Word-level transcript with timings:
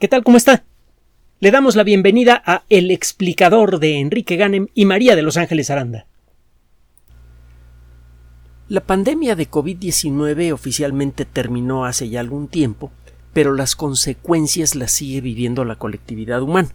¿Qué 0.00 0.08
tal? 0.08 0.24
¿Cómo 0.24 0.36
está? 0.36 0.64
Le 1.38 1.52
damos 1.52 1.76
la 1.76 1.84
bienvenida 1.84 2.42
a 2.44 2.64
El 2.68 2.90
explicador 2.90 3.78
de 3.78 4.00
Enrique 4.00 4.34
Ganem 4.34 4.66
y 4.74 4.86
María 4.86 5.14
de 5.14 5.22
Los 5.22 5.36
Ángeles 5.36 5.70
Aranda. 5.70 6.06
La 8.68 8.80
pandemia 8.80 9.36
de 9.36 9.48
COVID-19 9.48 10.52
oficialmente 10.52 11.24
terminó 11.24 11.84
hace 11.84 12.08
ya 12.08 12.18
algún 12.18 12.48
tiempo, 12.48 12.90
pero 13.32 13.54
las 13.54 13.76
consecuencias 13.76 14.74
las 14.74 14.90
sigue 14.90 15.20
viviendo 15.20 15.64
la 15.64 15.76
colectividad 15.76 16.42
humana. 16.42 16.70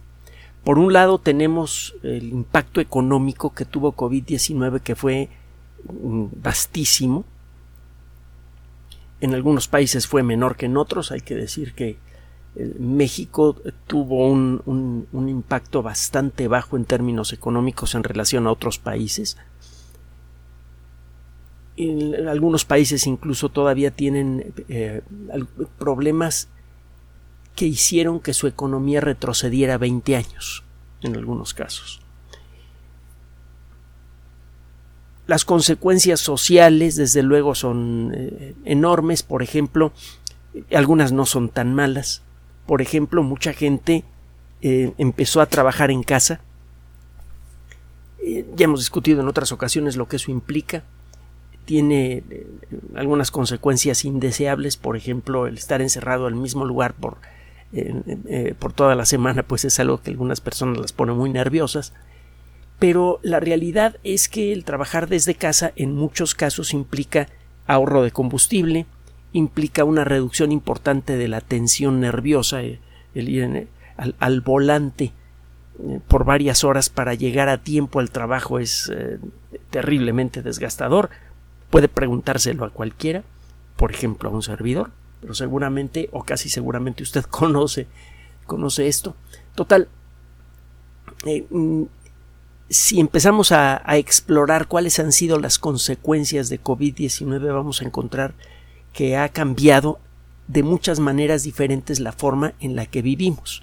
Por 0.64 0.78
un 0.78 0.94
lado 0.94 1.18
tenemos 1.18 1.94
el 2.02 2.30
impacto 2.30 2.80
económico 2.80 3.52
que 3.52 3.66
tuvo 3.66 3.94
COVID-19 3.94 4.80
que 4.80 4.96
fue 4.96 5.28
vastísimo. 5.84 7.26
En 9.20 9.34
algunos 9.34 9.68
países 9.68 10.06
fue 10.06 10.22
menor 10.22 10.56
que 10.56 10.66
en 10.66 10.78
otros. 10.78 11.12
Hay 11.12 11.20
que 11.20 11.34
decir 11.34 11.74
que 11.74 11.98
México 12.56 13.56
tuvo 13.86 14.28
un, 14.28 15.06
impacto 15.12 15.82
bastante 15.82 16.48
bajo 16.48 16.76
en 16.76 16.84
términos 16.84 17.32
económicos 17.32 17.94
en 17.94 18.02
relación 18.02 18.46
a 18.46 18.52
otros 18.52 18.78
países. 18.78 19.36
Algunos 22.28 22.64
países 22.64 23.06
incluso 23.06 23.48
todavía 23.48 23.90
tienen 23.90 24.52
eh, 24.68 25.02
problemas 25.78 26.48
que 27.54 27.66
hicieron 27.66 28.20
que 28.20 28.34
su 28.34 28.46
economía 28.46 29.00
retrocediera 29.00 29.78
20 29.78 30.16
años, 30.16 30.64
en 31.02 31.16
algunos 31.16 31.54
casos. 31.54 32.00
Las 35.26 35.44
consecuencias 35.44 36.18
sociales, 36.18 36.96
desde 36.96 37.22
luego, 37.22 37.54
son 37.54 38.12
eh, 38.14 38.54
enormes. 38.64 39.22
Por 39.22 39.44
ejemplo, 39.44 39.92
algunas 40.72 41.12
no 41.12 41.24
son 41.24 41.48
tan 41.48 41.72
malas. 41.72 42.22
Por 42.70 42.82
ejemplo, 42.82 43.24
mucha 43.24 43.52
gente 43.52 44.04
eh, 44.62 44.92
empezó 44.96 45.40
a 45.40 45.46
trabajar 45.46 45.90
en 45.90 46.04
casa. 46.04 46.40
Eh, 48.24 48.46
ya 48.54 48.66
hemos 48.66 48.78
discutido 48.78 49.20
en 49.20 49.26
otras 49.26 49.50
ocasiones 49.50 49.96
lo 49.96 50.06
que 50.06 50.14
eso 50.14 50.30
implica. 50.30 50.84
Tiene 51.64 52.22
algunas 52.94 53.32
consecuencias 53.32 54.04
indeseables, 54.04 54.76
por 54.76 54.96
ejemplo, 54.96 55.48
el 55.48 55.58
estar 55.58 55.82
encerrado 55.82 56.28
en 56.28 56.34
el 56.34 56.40
mismo 56.40 56.64
lugar 56.64 56.94
por 56.94 57.16
eh, 57.72 58.54
por 58.56 58.72
toda 58.72 58.94
la 58.94 59.04
semana, 59.04 59.42
pues 59.42 59.64
es 59.64 59.80
algo 59.80 60.00
que 60.00 60.12
algunas 60.12 60.40
personas 60.40 60.78
las 60.78 60.92
pone 60.92 61.12
muy 61.12 61.28
nerviosas. 61.28 61.92
Pero 62.78 63.18
la 63.24 63.40
realidad 63.40 63.96
es 64.04 64.28
que 64.28 64.52
el 64.52 64.64
trabajar 64.64 65.08
desde 65.08 65.34
casa 65.34 65.72
en 65.74 65.96
muchos 65.96 66.36
casos 66.36 66.72
implica 66.72 67.26
ahorro 67.66 68.04
de 68.04 68.12
combustible, 68.12 68.86
implica 69.32 69.84
una 69.84 70.04
reducción 70.04 70.52
importante 70.52 71.16
de 71.16 71.28
la 71.28 71.40
tensión 71.40 72.00
nerviosa, 72.00 72.62
eh, 72.62 72.80
el 73.14 73.28
ir 73.28 73.68
al, 73.96 74.40
volante 74.40 75.12
eh, 75.78 76.00
por 76.08 76.24
varias 76.24 76.64
horas 76.64 76.88
para 76.88 77.14
llegar 77.14 77.48
a 77.48 77.58
tiempo 77.58 78.00
al 78.00 78.10
trabajo 78.10 78.58
es 78.58 78.92
terriblemente 79.70 80.42
desgastador. 80.42 81.10
Puede 81.70 81.88
preguntárselo 81.88 82.64
a 82.64 82.70
cualquiera, 82.70 83.22
por 83.76 83.92
ejemplo 83.92 84.30
a 84.30 84.32
un 84.32 84.42
servidor 84.42 84.90
pero 85.20 85.34
seguramente 85.34 86.08
o 86.12 86.24
casi 86.24 86.48
seguramente 86.48 87.02
usted 87.02 87.24
conoce, 87.30 87.86
conoce 88.46 88.88
esto. 88.88 89.14
Total, 89.54 89.88
eh, 91.26 91.46
mm, 91.50 91.84
si 92.68 93.00
empezamos 93.00 93.52
a, 93.52 93.82
explorar 93.96 94.68
cuáles 94.68 94.98
han 94.98 95.12
sido 95.12 95.38
las 95.38 95.58
consecuencias 95.58 96.48
de 96.48 96.62
COVID-19, 96.62 97.52
vamos 97.52 97.82
a 97.82 97.84
encontrar 97.84 98.34
que 98.92 99.16
ha 99.16 99.28
cambiado 99.28 100.00
de 100.48 100.62
muchas 100.62 100.98
maneras 100.98 101.44
diferentes 101.44 102.00
la 102.00 102.12
forma 102.12 102.54
en 102.60 102.74
la 102.74 102.86
que 102.86 103.02
vivimos. 103.02 103.62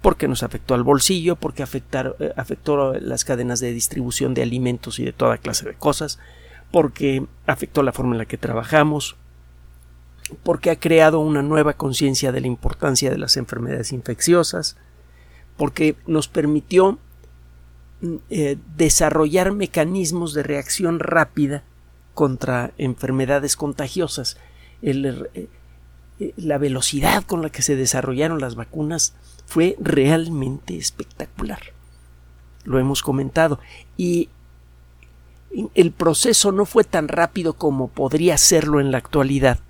Porque 0.00 0.28
nos 0.28 0.44
afectó 0.44 0.74
al 0.74 0.84
bolsillo, 0.84 1.34
porque 1.36 1.64
eh, 1.64 2.32
afectó 2.36 2.92
las 2.94 3.24
cadenas 3.24 3.58
de 3.58 3.72
distribución 3.72 4.32
de 4.32 4.42
alimentos 4.42 5.00
y 5.00 5.04
de 5.04 5.12
toda 5.12 5.38
clase 5.38 5.66
de 5.66 5.74
cosas, 5.74 6.20
porque 6.70 7.26
afectó 7.46 7.82
la 7.82 7.92
forma 7.92 8.14
en 8.14 8.18
la 8.18 8.26
que 8.26 8.38
trabajamos, 8.38 9.16
porque 10.44 10.70
ha 10.70 10.78
creado 10.78 11.18
una 11.18 11.42
nueva 11.42 11.72
conciencia 11.72 12.30
de 12.30 12.42
la 12.42 12.46
importancia 12.46 13.10
de 13.10 13.18
las 13.18 13.36
enfermedades 13.36 13.92
infecciosas, 13.92 14.76
porque 15.56 15.96
nos 16.06 16.28
permitió 16.28 16.98
mm, 18.02 18.14
eh, 18.30 18.56
desarrollar 18.76 19.52
mecanismos 19.52 20.32
de 20.32 20.44
reacción 20.44 21.00
rápida 21.00 21.64
contra 22.18 22.72
enfermedades 22.78 23.54
contagiosas. 23.54 24.38
Eh, 24.82 25.48
eh, 26.18 26.34
la 26.36 26.58
velocidad 26.58 27.22
con 27.22 27.42
la 27.42 27.50
que 27.50 27.62
se 27.62 27.76
desarrollaron 27.76 28.40
las 28.40 28.56
vacunas 28.56 29.14
fue 29.46 29.76
realmente 29.78 30.76
espectacular. 30.76 31.60
Lo 32.64 32.80
hemos 32.80 33.02
comentado. 33.02 33.60
Y 33.96 34.30
el 35.76 35.92
proceso 35.92 36.50
no 36.50 36.64
fue 36.64 36.82
tan 36.82 37.06
rápido 37.06 37.52
como 37.52 37.86
podría 37.86 38.36
serlo 38.36 38.80
en 38.80 38.90
la 38.90 38.98
actualidad 38.98 39.60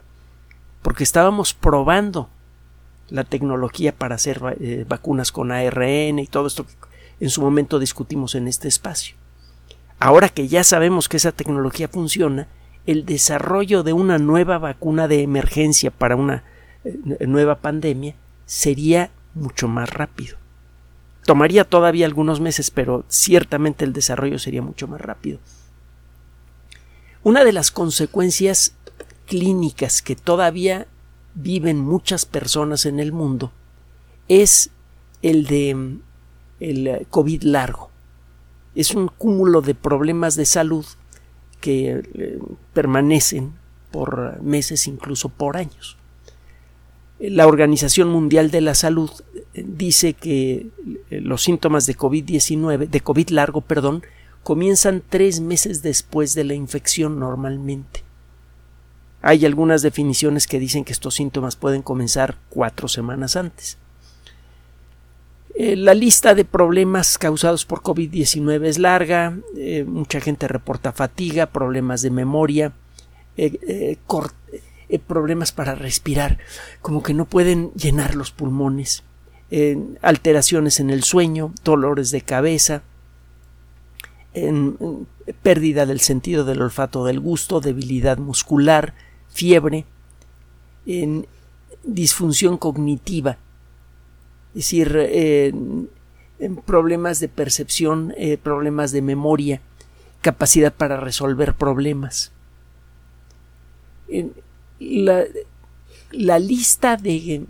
porque 0.80 1.04
estábamos 1.04 1.52
probando 1.52 2.30
la 3.10 3.24
tecnología 3.24 3.94
para 3.94 4.14
hacer 4.14 4.40
eh, 4.58 4.86
vacunas 4.88 5.32
con 5.32 5.52
ARN 5.52 6.18
y 6.18 6.26
todo 6.26 6.46
esto 6.46 6.64
que 6.64 6.72
en 7.20 7.28
su 7.28 7.42
momento 7.42 7.78
discutimos 7.78 8.34
en 8.34 8.48
este 8.48 8.68
espacio. 8.68 9.14
Ahora 10.00 10.28
que 10.28 10.48
ya 10.48 10.62
sabemos 10.64 11.08
que 11.08 11.16
esa 11.16 11.32
tecnología 11.32 11.88
funciona, 11.88 12.46
el 12.86 13.04
desarrollo 13.04 13.82
de 13.82 13.92
una 13.92 14.18
nueva 14.18 14.58
vacuna 14.58 15.08
de 15.08 15.22
emergencia 15.22 15.90
para 15.90 16.16
una 16.16 16.44
eh, 16.84 17.26
nueva 17.26 17.56
pandemia 17.56 18.14
sería 18.46 19.10
mucho 19.34 19.68
más 19.68 19.90
rápido. 19.90 20.38
Tomaría 21.24 21.64
todavía 21.64 22.06
algunos 22.06 22.40
meses, 22.40 22.70
pero 22.70 23.04
ciertamente 23.08 23.84
el 23.84 23.92
desarrollo 23.92 24.38
sería 24.38 24.62
mucho 24.62 24.88
más 24.88 25.00
rápido. 25.00 25.38
Una 27.22 27.44
de 27.44 27.52
las 27.52 27.70
consecuencias 27.70 28.74
clínicas 29.26 30.00
que 30.00 30.16
todavía 30.16 30.86
viven 31.34 31.80
muchas 31.80 32.24
personas 32.24 32.86
en 32.86 33.00
el 33.00 33.12
mundo 33.12 33.52
es 34.28 34.70
el 35.20 35.46
de 35.46 35.98
el 36.60 37.06
COVID 37.10 37.42
largo. 37.42 37.90
Es 38.78 38.94
un 38.94 39.08
cúmulo 39.08 39.60
de 39.60 39.74
problemas 39.74 40.36
de 40.36 40.46
salud 40.46 40.86
que 41.60 42.00
eh, 42.14 42.38
permanecen 42.72 43.52
por 43.90 44.40
meses, 44.40 44.86
incluso 44.86 45.30
por 45.30 45.56
años. 45.56 45.96
La 47.18 47.48
Organización 47.48 48.08
Mundial 48.08 48.52
de 48.52 48.60
la 48.60 48.76
Salud 48.76 49.10
eh, 49.52 49.64
dice 49.66 50.12
que 50.12 50.68
eh, 51.10 51.20
los 51.20 51.42
síntomas 51.42 51.86
de 51.86 51.96
COVID-19, 51.96 52.88
de 52.88 53.00
COVID 53.00 53.30
largo, 53.30 53.62
perdón, 53.62 54.04
comienzan 54.44 55.02
tres 55.08 55.40
meses 55.40 55.82
después 55.82 56.34
de 56.34 56.44
la 56.44 56.54
infección 56.54 57.18
normalmente. 57.18 58.04
Hay 59.22 59.44
algunas 59.44 59.82
definiciones 59.82 60.46
que 60.46 60.60
dicen 60.60 60.84
que 60.84 60.92
estos 60.92 61.16
síntomas 61.16 61.56
pueden 61.56 61.82
comenzar 61.82 62.38
cuatro 62.48 62.86
semanas 62.86 63.34
antes. 63.34 63.76
Eh, 65.54 65.76
la 65.76 65.94
lista 65.94 66.34
de 66.34 66.44
problemas 66.44 67.18
causados 67.18 67.64
por 67.64 67.82
COVID-19 67.82 68.66
es 68.66 68.78
larga, 68.78 69.38
eh, 69.56 69.84
mucha 69.84 70.20
gente 70.20 70.46
reporta 70.46 70.92
fatiga, 70.92 71.46
problemas 71.46 72.02
de 72.02 72.10
memoria, 72.10 72.72
eh, 73.36 73.96
problemas 75.06 75.52
para 75.52 75.74
respirar, 75.74 76.38
como 76.80 77.02
que 77.02 77.14
no 77.14 77.24
pueden 77.24 77.72
llenar 77.72 78.14
los 78.14 78.30
pulmones, 78.30 79.04
alteraciones 80.02 80.80
en 80.80 80.90
el 80.90 81.04
sueño, 81.04 81.52
dolores 81.64 82.10
de 82.10 82.20
cabeza, 82.20 82.82
pérdida 85.42 85.86
del 85.86 86.00
sentido 86.00 86.44
del 86.44 86.62
olfato 86.62 87.04
del 87.04 87.20
gusto, 87.20 87.60
debilidad 87.60 88.18
muscular, 88.18 88.94
fiebre, 89.28 89.84
disfunción 91.84 92.58
cognitiva, 92.58 93.38
es 94.58 94.64
decir, 94.64 94.96
en 96.38 96.56
problemas 96.56 97.20
de 97.20 97.28
percepción, 97.28 98.14
eh, 98.16 98.38
problemas 98.38 98.92
de 98.92 99.02
memoria, 99.02 99.60
capacidad 100.20 100.72
para 100.72 100.98
resolver 100.98 101.54
problemas. 101.54 102.32
La, 106.10 106.38
lista 106.38 106.96
de 106.96 107.46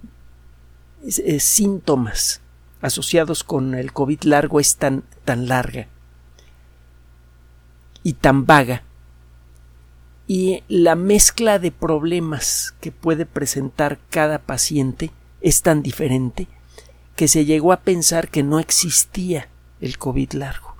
eh, 1.06 1.40
síntomas 1.40 2.40
asociados 2.80 3.44
con 3.44 3.74
el 3.74 3.92
COVID 3.92 4.22
largo 4.24 4.60
es 4.60 4.76
tan, 4.76 5.04
tan 5.24 5.48
larga 5.48 5.86
y 8.02 8.14
tan 8.14 8.46
vaga 8.46 8.82
y 10.26 10.62
la 10.68 10.94
mezcla 10.94 11.58
de 11.58 11.70
problemas 11.70 12.74
que 12.80 12.92
puede 12.92 13.24
presentar 13.24 13.98
cada 14.10 14.38
paciente 14.40 15.10
es 15.40 15.62
tan 15.62 15.82
diferente 15.82 16.48
que 17.18 17.26
se 17.26 17.44
llegó 17.44 17.72
a 17.72 17.80
pensar 17.80 18.28
que 18.28 18.44
no 18.44 18.60
existía 18.60 19.48
el 19.80 19.98
COVID 19.98 20.34
largo. 20.34 20.76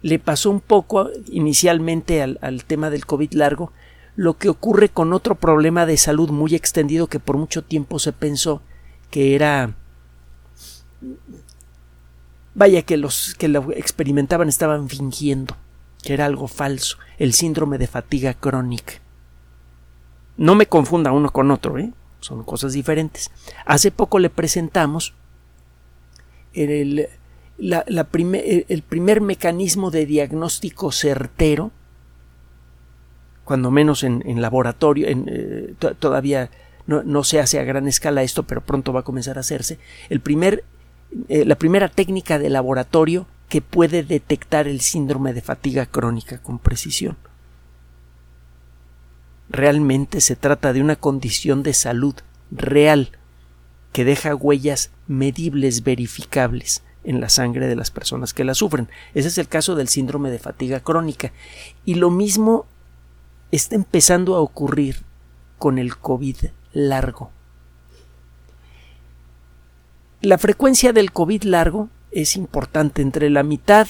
Le 0.00 0.20
pasó 0.20 0.48
un 0.48 0.60
poco 0.60 1.10
inicialmente 1.26 2.22
al, 2.22 2.64
tema 2.68 2.88
del 2.88 3.04
COVID 3.04 3.32
largo 3.32 3.72
lo 4.14 4.38
que 4.38 4.48
ocurre 4.48 4.90
con 4.90 5.12
otro 5.12 5.34
problema 5.34 5.86
de 5.86 5.96
salud 5.96 6.30
muy 6.30 6.54
extendido 6.54 7.08
que 7.08 7.18
por 7.18 7.36
mucho 7.36 7.64
tiempo 7.64 7.98
se 7.98 8.12
pensó 8.12 8.62
que 9.10 9.34
era 9.34 9.74
vaya 12.54 12.82
que 12.82 12.96
los 12.96 13.34
que 13.34 13.48
lo 13.48 13.72
experimentaban 13.72 14.48
estaban 14.48 14.88
fingiendo, 14.88 15.56
que 16.04 16.12
era 16.14 16.26
algo 16.26 16.46
falso, 16.46 16.96
el 17.18 17.32
síndrome 17.32 17.76
de 17.76 17.88
fatiga 17.88 18.34
crónica. 18.34 19.00
No 20.36 20.54
me 20.54 20.66
confunda 20.66 21.10
uno 21.10 21.30
con 21.30 21.50
otro, 21.50 21.76
¿eh? 21.76 21.92
son 22.20 22.44
cosas 22.44 22.72
diferentes. 22.72 23.32
Hace 23.66 23.90
poco 23.90 24.20
le 24.20 24.30
presentamos 24.30 25.14
el, 26.54 27.08
el 27.58 28.82
primer 28.82 29.20
mecanismo 29.20 29.90
de 29.90 30.06
diagnóstico 30.06 30.92
certero, 30.92 31.72
cuando 33.44 33.70
menos 33.70 34.04
en, 34.04 34.40
laboratorio, 34.40 35.08
eh, 35.08 35.74
todavía 35.98 36.50
no, 36.86 37.24
se 37.24 37.40
hace 37.40 37.58
a 37.58 37.64
gran 37.64 37.88
escala 37.88 38.22
esto, 38.22 38.44
pero 38.44 38.60
pronto 38.60 38.92
va 38.92 39.00
a 39.00 39.04
comenzar 39.04 39.36
a 39.36 39.40
hacerse. 39.40 39.78
El 40.08 40.20
primer, 40.20 40.64
eh, 41.28 41.44
la 41.44 41.56
primera 41.56 41.88
técnica 41.88 42.38
de 42.38 42.50
laboratorio 42.50 43.26
que 43.48 43.60
puede 43.60 44.04
detectar 44.04 44.68
el 44.68 44.80
síndrome 44.80 45.32
de 45.32 45.42
fatiga 45.42 45.86
crónica 45.86 46.38
con 46.38 46.58
precisión. 46.58 47.16
Realmente 49.48 50.20
se 50.20 50.36
trata 50.36 50.72
de 50.72 50.80
una 50.80 50.94
condición 50.94 51.64
de 51.64 51.74
salud 51.74 52.14
real 52.52 53.10
que 53.92 54.04
deja 54.04 54.34
huellas 54.34 54.90
medibles, 55.06 55.82
verificables 55.82 56.82
en 57.02 57.20
la 57.20 57.28
sangre 57.28 57.66
de 57.66 57.76
las 57.76 57.90
personas 57.90 58.34
que 58.34 58.44
la 58.44 58.54
sufren. 58.54 58.88
Ese 59.14 59.28
es 59.28 59.38
el 59.38 59.48
caso 59.48 59.74
del 59.74 59.88
síndrome 59.88 60.30
de 60.30 60.38
fatiga 60.38 60.80
crónica. 60.80 61.32
Y 61.84 61.94
lo 61.94 62.10
mismo 62.10 62.66
está 63.50 63.74
empezando 63.74 64.36
a 64.36 64.40
ocurrir 64.40 65.02
con 65.58 65.78
el 65.78 65.96
COVID 65.96 66.36
largo. 66.72 67.30
La 70.20 70.38
frecuencia 70.38 70.92
del 70.92 71.12
COVID 71.12 71.44
largo 71.44 71.88
es 72.10 72.36
importante 72.36 73.02
entre 73.02 73.30
la 73.30 73.42
mitad 73.42 73.88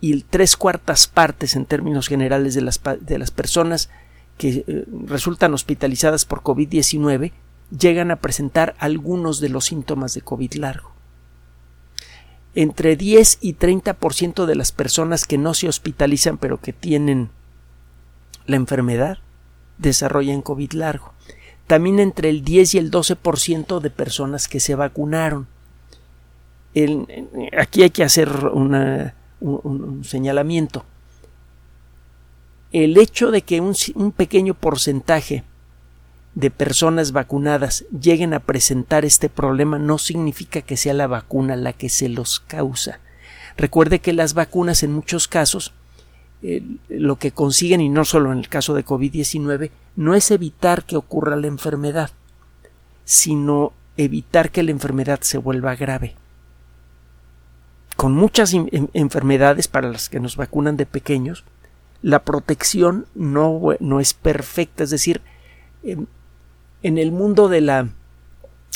y 0.00 0.20
tres 0.22 0.56
cuartas 0.56 1.06
partes 1.06 1.54
en 1.54 1.64
términos 1.64 2.08
generales 2.08 2.54
de 2.54 2.62
las, 2.62 2.80
de 3.00 3.18
las 3.18 3.30
personas 3.30 3.88
que 4.36 4.64
eh, 4.66 4.84
resultan 5.06 5.54
hospitalizadas 5.54 6.24
por 6.24 6.42
COVID-19 6.42 7.32
llegan 7.78 8.10
a 8.10 8.16
presentar 8.16 8.74
algunos 8.78 9.40
de 9.40 9.48
los 9.48 9.66
síntomas 9.66 10.14
de 10.14 10.20
COVID 10.20 10.54
largo. 10.54 10.90
Entre 12.54 12.96
10 12.96 13.38
y 13.40 13.54
30% 13.54 14.44
de 14.44 14.54
las 14.54 14.72
personas 14.72 15.26
que 15.26 15.38
no 15.38 15.54
se 15.54 15.68
hospitalizan 15.68 16.36
pero 16.36 16.60
que 16.60 16.72
tienen 16.72 17.30
la 18.46 18.56
enfermedad 18.56 19.18
desarrollan 19.78 20.42
COVID 20.42 20.72
largo. 20.72 21.12
También 21.66 21.98
entre 21.98 22.28
el 22.28 22.44
10 22.44 22.74
y 22.74 22.78
el 22.78 22.90
12% 22.90 23.80
de 23.80 23.90
personas 23.90 24.48
que 24.48 24.60
se 24.60 24.74
vacunaron. 24.74 25.46
aquí 27.58 27.82
hay 27.82 27.90
que 27.90 28.04
hacer 28.04 28.28
un, 28.28 30.04
señalamiento. 30.04 30.84
El 32.72 32.98
hecho 32.98 33.30
de 33.30 33.42
que 33.42 33.60
un 33.60 34.12
pequeño 34.12 34.54
porcentaje 34.54 35.44
de 36.34 36.50
personas 36.50 37.12
vacunadas 37.12 37.84
lleguen 37.98 38.32
a 38.34 38.40
presentar 38.40 39.04
este 39.04 39.28
problema 39.28 39.78
no 39.78 39.98
significa 39.98 40.62
que 40.62 40.76
sea 40.76 40.94
la 40.94 41.06
vacuna 41.06 41.56
la 41.56 41.72
que 41.72 41.88
se 41.88 42.08
los 42.08 42.40
causa. 42.40 43.00
Recuerde 43.56 43.98
que 43.98 44.12
las 44.12 44.34
vacunas 44.34 44.82
en 44.82 44.92
muchos 44.92 45.28
casos 45.28 45.74
eh, 46.42 46.62
lo 46.88 47.16
que 47.16 47.30
consiguen, 47.30 47.80
y 47.80 47.88
no 47.88 48.04
solo 48.04 48.32
en 48.32 48.38
el 48.38 48.48
caso 48.48 48.74
de 48.74 48.84
COVID-19, 48.84 49.70
no 49.94 50.14
es 50.14 50.30
evitar 50.32 50.84
que 50.84 50.96
ocurra 50.96 51.36
la 51.36 51.46
enfermedad, 51.46 52.10
sino 53.04 53.72
evitar 53.96 54.50
que 54.50 54.64
la 54.64 54.72
enfermedad 54.72 55.20
se 55.20 55.38
vuelva 55.38 55.76
grave. 55.76 56.16
Con 57.96 58.14
muchas 58.14 58.54
enfermedades 58.54 59.68
para 59.68 59.88
las 59.88 60.08
que 60.08 60.18
nos 60.18 60.36
vacunan 60.36 60.76
de 60.76 60.86
pequeños, 60.86 61.44
la 62.00 62.24
protección 62.24 63.06
no, 63.14 63.60
no 63.78 64.00
es 64.00 64.12
perfecta, 64.12 64.82
es 64.82 64.90
decir, 64.90 65.20
em, 65.84 66.06
en 66.82 66.98
el 66.98 67.12
mundo 67.12 67.48
de 67.48 67.60
la, 67.60 67.88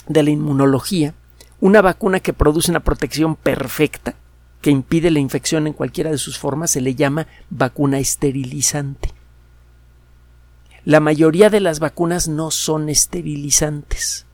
de 0.06 0.22
la 0.22 0.30
inmunología, 0.30 1.14
una 1.60 1.82
vacuna 1.82 2.20
que 2.20 2.32
produce 2.32 2.70
una 2.70 2.80
protección 2.80 3.36
perfecta, 3.36 4.14
que 4.60 4.70
impide 4.70 5.10
la 5.10 5.20
infección 5.20 5.66
en 5.66 5.72
cualquiera 5.72 6.10
de 6.10 6.18
sus 6.18 6.38
formas, 6.38 6.70
se 6.70 6.80
le 6.80 6.94
llama 6.94 7.26
vacuna 7.50 7.98
esterilizante. 7.98 9.12
La 10.84 11.00
mayoría 11.00 11.50
de 11.50 11.60
las 11.60 11.80
vacunas 11.80 12.28
no 12.28 12.50
son 12.50 12.88
esterilizantes. 12.88 14.26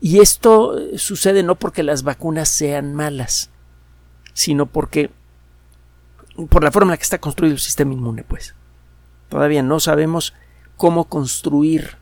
Y 0.00 0.18
esto 0.20 0.76
sucede 0.98 1.42
no 1.42 1.54
porque 1.54 1.82
las 1.82 2.02
vacunas 2.02 2.48
sean 2.48 2.94
malas, 2.94 3.50
sino 4.34 4.66
porque 4.66 5.10
por 6.50 6.62
la 6.62 6.70
forma 6.70 6.88
en 6.88 6.92
la 6.92 6.96
que 6.98 7.04
está 7.04 7.18
construido 7.18 7.54
el 7.54 7.60
sistema 7.60 7.92
inmune, 7.92 8.22
pues. 8.24 8.54
Todavía 9.28 9.62
no 9.62 9.80
sabemos 9.80 10.34
cómo 10.76 11.04
construir 11.04 11.96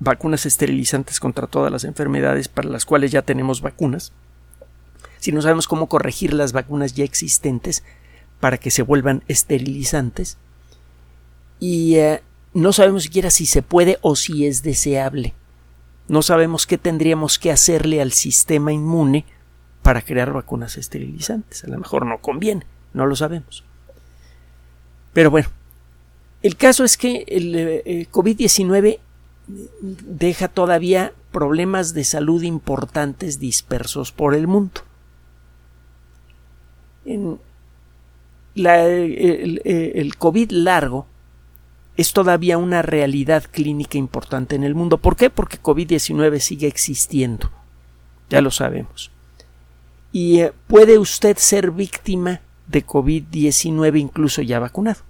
vacunas 0.00 0.46
esterilizantes 0.46 1.20
contra 1.20 1.46
todas 1.46 1.72
las 1.72 1.84
enfermedades 1.84 2.48
para 2.48 2.68
las 2.68 2.84
cuales 2.84 3.10
ya 3.10 3.22
tenemos 3.22 3.60
vacunas, 3.60 4.12
si 5.18 5.32
no 5.32 5.42
sabemos 5.42 5.66
cómo 5.66 5.88
corregir 5.88 6.32
las 6.32 6.52
vacunas 6.52 6.94
ya 6.94 7.04
existentes 7.04 7.82
para 8.40 8.58
que 8.58 8.70
se 8.70 8.82
vuelvan 8.82 9.24
esterilizantes, 9.26 10.38
y 11.60 11.96
eh, 11.96 12.22
no 12.54 12.72
sabemos 12.72 13.02
siquiera 13.02 13.30
si 13.30 13.46
se 13.46 13.62
puede 13.62 13.98
o 14.02 14.16
si 14.16 14.46
es 14.46 14.62
deseable. 14.62 15.34
No 16.06 16.22
sabemos 16.22 16.66
qué 16.66 16.78
tendríamos 16.78 17.38
que 17.38 17.50
hacerle 17.50 18.00
al 18.00 18.12
sistema 18.12 18.72
inmune 18.72 19.24
para 19.82 20.02
crear 20.02 20.32
vacunas 20.32 20.76
esterilizantes. 20.76 21.64
A 21.64 21.68
lo 21.68 21.78
mejor 21.78 22.06
no 22.06 22.18
conviene, 22.18 22.64
no 22.94 23.06
lo 23.06 23.16
sabemos. 23.16 23.64
Pero 25.12 25.30
bueno, 25.30 25.48
el 26.42 26.56
caso 26.56 26.84
es 26.84 26.96
que 26.96 27.24
el, 27.26 27.54
el 27.54 27.82
eh, 27.84 28.08
COVID-19 28.10 29.00
deja 29.48 30.48
todavía 30.48 31.12
problemas 31.32 31.94
de 31.94 32.04
salud 32.04 32.42
importantes 32.42 33.38
dispersos 33.40 34.12
por 34.12 34.34
el 34.34 34.46
mundo. 34.46 34.82
el, 37.04 37.38
el, 39.64 40.16
COVID 40.16 40.50
largo 40.50 41.06
es 41.96 42.12
todavía 42.12 42.58
una 42.58 42.82
realidad 42.82 43.44
clínica 43.50 43.96
importante 43.96 44.56
en 44.56 44.64
el 44.64 44.74
mundo. 44.74 44.98
¿Por 44.98 45.16
qué? 45.16 45.30
Porque 45.30 45.60
COVID-19 45.60 46.38
sigue 46.38 46.66
existiendo. 46.66 47.50
Ya 48.28 48.40
lo 48.40 48.50
sabemos. 48.50 49.10
Y 50.12 50.40
eh, 50.40 50.52
puede 50.66 50.98
usted 50.98 51.36
ser 51.38 51.70
víctima 51.70 52.40
de 52.66 52.86
COVID-19 52.86 53.98
incluso 53.98 54.42
ya 54.42 54.58
vacunado. 54.58 55.00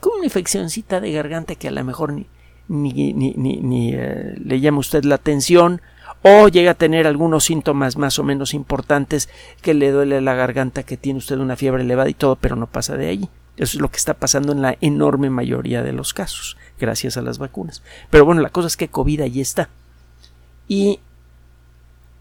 Con 0.00 0.16
una 0.16 0.24
infeccióncita 0.24 1.00
de 1.00 1.12
garganta 1.12 1.54
que 1.54 1.68
a 1.68 1.70
lo 1.70 1.84
mejor 1.84 2.12
ni, 2.12 2.26
ni, 2.68 3.94
eh, 3.94 4.34
le 4.42 4.60
llama 4.60 4.78
usted 4.78 5.04
la 5.04 5.16
atención 5.16 5.80
o 6.22 6.48
llega 6.48 6.72
a 6.72 6.74
tener 6.74 7.06
algunos 7.06 7.44
síntomas 7.44 7.96
más 7.96 8.18
o 8.18 8.24
menos 8.24 8.54
importantes 8.54 9.28
que 9.60 9.74
le 9.74 9.90
duele 9.90 10.20
la 10.20 10.34
garganta, 10.34 10.84
que 10.84 10.96
tiene 10.96 11.18
usted 11.18 11.38
una 11.38 11.56
fiebre 11.56 11.82
elevada 11.82 12.08
y 12.08 12.14
todo, 12.14 12.36
pero 12.36 12.56
no 12.56 12.66
pasa 12.66 12.96
de 12.96 13.08
ahí. 13.08 13.28
Eso 13.56 13.76
es 13.76 13.80
lo 13.82 13.90
que 13.90 13.98
está 13.98 14.14
pasando 14.14 14.52
en 14.52 14.62
la 14.62 14.76
enorme 14.80 15.30
mayoría 15.30 15.82
de 15.82 15.92
los 15.92 16.14
casos, 16.14 16.56
gracias 16.78 17.16
a 17.16 17.22
las 17.22 17.38
vacunas. 17.38 17.82
Pero 18.08 18.24
bueno, 18.24 18.40
la 18.40 18.50
cosa 18.50 18.68
es 18.68 18.76
que 18.76 18.88
COVID 18.88 19.20
ahí 19.22 19.40
está. 19.40 19.68
Y 20.68 21.00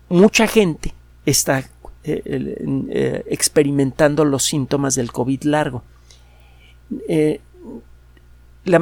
mucha 0.10 0.48
gente 0.48 0.94
está 1.26 1.60
eh, 1.60 1.68
eh, 2.04 3.24
experimentando 3.28 4.26
los 4.26 4.44
síntomas 4.44 4.96
del 4.96 5.12
COVID 5.12 5.44
largo. 5.44 5.84
La, 8.64 8.80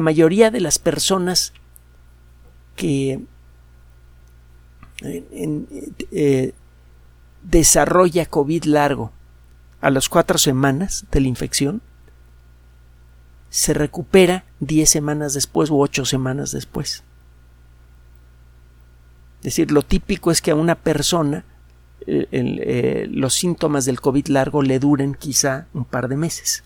mayoría 0.00 0.50
de 0.50 0.60
las 0.60 0.78
personas 0.78 1.52
que 2.76 3.20
eh, 5.02 6.54
desarrolla 7.42 8.26
COVID 8.26 8.64
largo 8.64 9.12
a 9.80 9.90
las 9.90 10.08
cuatro 10.08 10.38
semanas 10.38 11.06
de 11.10 11.20
la 11.20 11.28
infección 11.28 11.82
se 13.50 13.74
recupera 13.74 14.44
diez 14.60 14.88
semanas 14.88 15.34
después 15.34 15.68
u 15.70 15.80
ocho 15.80 16.04
semanas 16.04 16.52
después. 16.52 17.02
Es 19.40 19.44
decir, 19.44 19.72
lo 19.72 19.82
típico 19.82 20.30
es 20.30 20.40
que 20.40 20.52
a 20.52 20.54
una 20.54 20.76
persona 20.76 21.44
eh, 22.06 23.08
los 23.10 23.34
síntomas 23.34 23.84
del 23.84 24.00
COVID 24.00 24.28
largo 24.28 24.62
le 24.62 24.78
duren 24.78 25.14
quizá 25.14 25.66
un 25.74 25.84
par 25.84 26.08
de 26.08 26.16
meses 26.16 26.64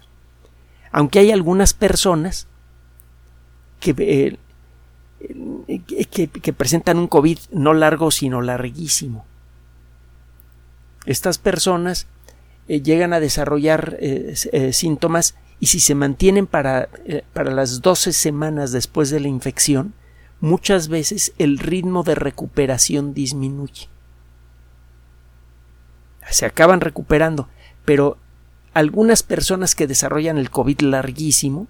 aunque 0.97 1.19
hay 1.19 1.31
algunas 1.31 1.75
personas 1.75 2.47
que, 3.81 3.95
eh, 3.99 4.39
que, 6.07 6.53
presentan 6.55 6.97
un 6.97 7.07
COVID 7.07 7.39
no 7.51 7.75
largo 7.75 8.11
sino 8.11 8.41
larguísimo. 8.41 9.27
Estas 11.05 11.37
personas 11.37 12.07
eh, 12.67 12.81
llegan 12.81 13.13
a 13.13 13.21
desarrollar 13.21 13.99
eh, 14.01 14.37
síntomas 14.73 15.37
y 15.61 15.67
si 15.67 15.81
se 15.81 15.95
mantienen 15.95 16.47
para, 16.47 16.89
para 17.35 17.51
las 17.51 17.83
12 17.83 18.15
semanas 18.15 18.73
después 18.73 19.11
de 19.11 19.21
la 19.21 19.29
infección, 19.29 19.93
muchas 20.41 20.89
veces 20.89 21.35
el 21.37 21.59
ritmo 21.59 22.05
de 22.05 22.15
recuperación 22.15 23.13
disminuye. 23.13 23.91
Se 26.31 26.47
acaban 26.47 26.81
recuperando, 26.81 27.51
pero 27.85 28.17
algunas 28.77 29.23
personas 29.23 29.75
que 29.75 29.87
desarrollan 29.87 30.37
el 30.37 30.51
COVID 30.51 30.83
larguísimo, 30.83 31.67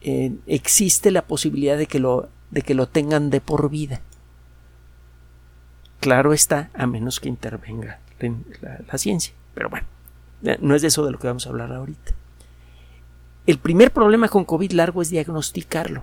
eh, 0.00 0.34
existe 0.48 1.12
la 1.12 1.22
posibilidad 1.22 1.78
de 1.78 1.86
que, 1.86 2.00
lo, 2.00 2.28
de 2.50 2.62
que 2.62 2.74
lo 2.74 2.88
tengan 2.88 3.30
de 3.30 3.40
por 3.40 3.70
vida. 3.70 4.00
Claro 6.00 6.32
está, 6.32 6.70
a 6.74 6.88
menos 6.88 7.20
que 7.20 7.28
intervenga 7.28 8.00
la 8.90 8.98
ciencia. 8.98 9.32
Pero 9.54 9.70
bueno, 9.70 9.86
no 10.60 10.74
es 10.74 10.82
de 10.82 10.88
eso 10.88 11.06
de 11.06 11.12
lo 11.12 11.20
que 11.20 11.28
vamos 11.28 11.46
a 11.46 11.50
hablar 11.50 11.72
ahorita. 11.72 12.14
El 13.46 13.58
primer 13.58 13.92
problema 13.92 14.28
con 14.28 14.44
COVID 14.44 14.72
largo 14.72 15.02
es 15.02 15.10
diagnosticarlo 15.10 16.02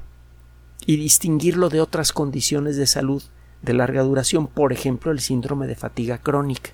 y 0.85 0.95
distinguirlo 0.95 1.67
de 1.67 1.81
otras 1.81 2.13
condiciones 2.13 2.77
de 2.77 2.87
salud 2.87 3.21
de 3.61 3.73
larga 3.73 4.01
duración, 4.03 4.47
por 4.47 4.71
ejemplo, 4.71 5.11
el 5.11 5.19
síndrome 5.19 5.67
de 5.67 5.75
fatiga 5.75 6.19
crónica. 6.19 6.71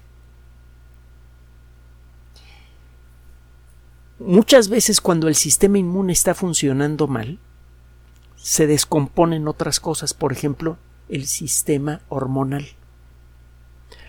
Muchas 4.24 4.70
veces 4.70 5.02
cuando 5.02 5.28
el 5.28 5.34
sistema 5.34 5.80
inmune 5.80 6.14
está 6.14 6.36
funcionando 6.36 7.08
mal, 7.08 7.40
se 8.36 8.68
descomponen 8.68 9.48
otras 9.48 9.80
cosas, 9.80 10.14
por 10.14 10.32
ejemplo, 10.32 10.78
el 11.10 11.26
sistema 11.26 12.02
hormonal. 12.08 12.68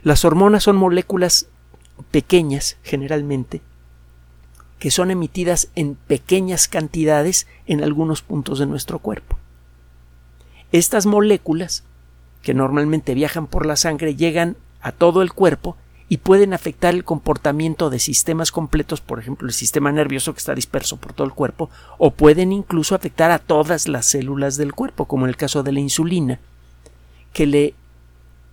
Las 0.02 0.26
hormonas 0.26 0.64
son 0.64 0.76
moléculas 0.76 1.48
pequeñas, 2.10 2.76
generalmente, 2.82 3.62
que 4.78 4.90
son 4.90 5.10
emitidas 5.10 5.70
en 5.76 5.94
pequeñas 5.94 6.68
cantidades 6.68 7.46
en 7.66 7.82
algunos 7.82 8.20
puntos 8.20 8.58
de 8.58 8.66
nuestro 8.66 8.98
cuerpo. 8.98 9.38
Estas 10.72 11.06
moléculas, 11.06 11.84
que 12.42 12.52
normalmente 12.52 13.14
viajan 13.14 13.46
por 13.46 13.64
la 13.64 13.76
sangre, 13.76 14.14
llegan 14.14 14.58
a 14.82 14.92
todo 14.92 15.22
el 15.22 15.32
cuerpo 15.32 15.78
y 16.12 16.18
pueden 16.18 16.52
afectar 16.52 16.92
el 16.92 17.04
comportamiento 17.04 17.88
de 17.88 17.98
sistemas 17.98 18.52
completos, 18.52 19.00
por 19.00 19.18
ejemplo 19.18 19.48
el 19.48 19.54
sistema 19.54 19.90
nervioso 19.92 20.34
que 20.34 20.40
está 20.40 20.54
disperso 20.54 20.98
por 20.98 21.14
todo 21.14 21.26
el 21.26 21.32
cuerpo, 21.32 21.70
o 21.96 22.10
pueden 22.10 22.52
incluso 22.52 22.94
afectar 22.94 23.30
a 23.30 23.38
todas 23.38 23.88
las 23.88 24.04
células 24.04 24.58
del 24.58 24.74
cuerpo, 24.74 25.06
como 25.06 25.24
en 25.24 25.30
el 25.30 25.38
caso 25.38 25.62
de 25.62 25.72
la 25.72 25.80
insulina, 25.80 26.38
que 27.32 27.46
le, 27.46 27.72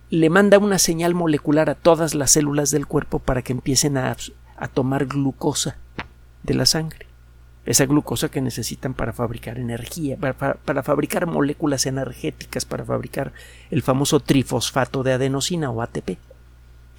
le 0.08 0.30
manda 0.30 0.56
una 0.56 0.78
señal 0.78 1.12
molecular 1.12 1.68
a 1.68 1.74
todas 1.74 2.14
las 2.14 2.30
células 2.30 2.70
del 2.70 2.86
cuerpo 2.86 3.18
para 3.18 3.42
que 3.42 3.52
empiecen 3.52 3.98
a, 3.98 4.16
a 4.56 4.68
tomar 4.68 5.04
glucosa 5.04 5.76
de 6.42 6.54
la 6.54 6.64
sangre. 6.64 7.04
Esa 7.66 7.84
glucosa 7.84 8.30
que 8.30 8.40
necesitan 8.40 8.94
para 8.94 9.12
fabricar 9.12 9.58
energía, 9.58 10.16
para, 10.16 10.54
para, 10.54 10.82
fabricar 10.82 11.26
moléculas 11.26 11.84
energéticas, 11.84 12.64
para 12.64 12.86
fabricar 12.86 13.34
el 13.70 13.82
famoso 13.82 14.18
trifosfato 14.20 15.02
de 15.02 15.12
adenosina 15.12 15.70
o 15.70 15.82
ATP 15.82 16.29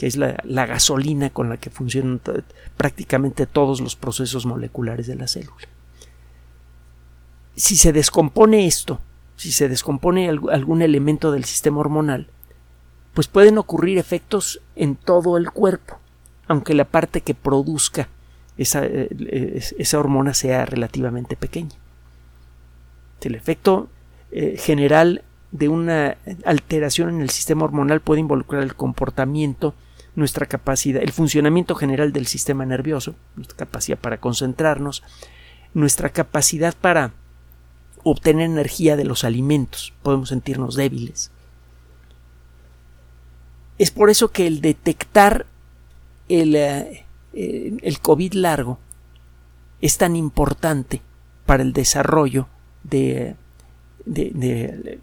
que 0.01 0.07
es 0.07 0.17
la, 0.17 0.65
gasolina 0.65 1.29
con 1.29 1.47
la 1.47 1.57
que 1.57 1.69
funcionan 1.69 2.19
prácticamente 2.75 3.45
todos 3.45 3.81
los 3.81 3.95
procesos 3.95 4.47
moleculares 4.47 5.05
de 5.05 5.13
la 5.13 5.27
célula. 5.27 5.67
Si 7.55 7.77
se 7.77 7.93
descompone 7.93 8.65
esto, 8.65 8.99
si 9.35 9.51
se 9.51 9.69
descompone 9.69 10.27
algún 10.27 10.81
elemento 10.81 11.31
del 11.31 11.45
sistema 11.45 11.81
hormonal, 11.81 12.25
pues 13.13 13.27
pueden 13.27 13.59
ocurrir 13.59 13.99
efectos 13.99 14.59
en 14.75 14.95
todo 14.95 15.37
el 15.37 15.51
cuerpo, 15.51 15.99
aunque 16.47 16.73
la 16.73 16.85
parte 16.85 17.21
que 17.21 17.35
produzca 17.35 18.09
esa, 18.57 18.83
eh, 18.83 19.61
esa 19.77 19.99
hormona 19.99 20.33
sea 20.33 20.65
relativamente 20.65 21.35
pequeña. 21.35 21.75
El 23.21 23.35
efecto 23.35 23.87
eh, 24.31 24.55
general 24.57 25.23
de 25.51 25.69
una 25.69 26.17
alteración 26.43 27.09
en 27.09 27.21
el 27.21 27.29
sistema 27.29 27.65
hormonal 27.65 28.01
puede 28.01 28.21
involucrar 28.21 28.63
el 28.63 28.73
comportamiento 28.73 29.75
nuestra 30.15 30.45
capacidad, 30.45 31.01
el 31.01 31.11
funcionamiento 31.11 31.75
general 31.75 32.11
del 32.11 32.27
sistema 32.27 32.65
nervioso, 32.65 33.15
nuestra 33.35 33.57
capacidad 33.57 33.97
para 33.97 34.19
concentrarnos, 34.19 35.03
nuestra 35.73 36.09
capacidad 36.09 36.75
para 36.75 37.13
obtener 38.03 38.45
energía 38.45 38.95
de 38.95 39.05
los 39.05 39.23
alimentos, 39.23 39.93
podemos 40.03 40.29
sentirnos 40.29 40.75
débiles. 40.75 41.31
Es 43.77 43.91
por 43.91 44.09
eso 44.09 44.31
que 44.31 44.47
el 44.47 44.61
detectar 44.61 45.45
el, 46.27 46.55
eh, 46.55 47.05
el 47.33 47.99
COVID 47.99 48.33
largo 48.33 48.79
es 49.81 49.97
tan 49.97 50.15
importante 50.15 51.01
para 51.45 51.63
el 51.63 51.73
desarrollo 51.73 52.47
de, 52.83 53.35
de 54.05 54.99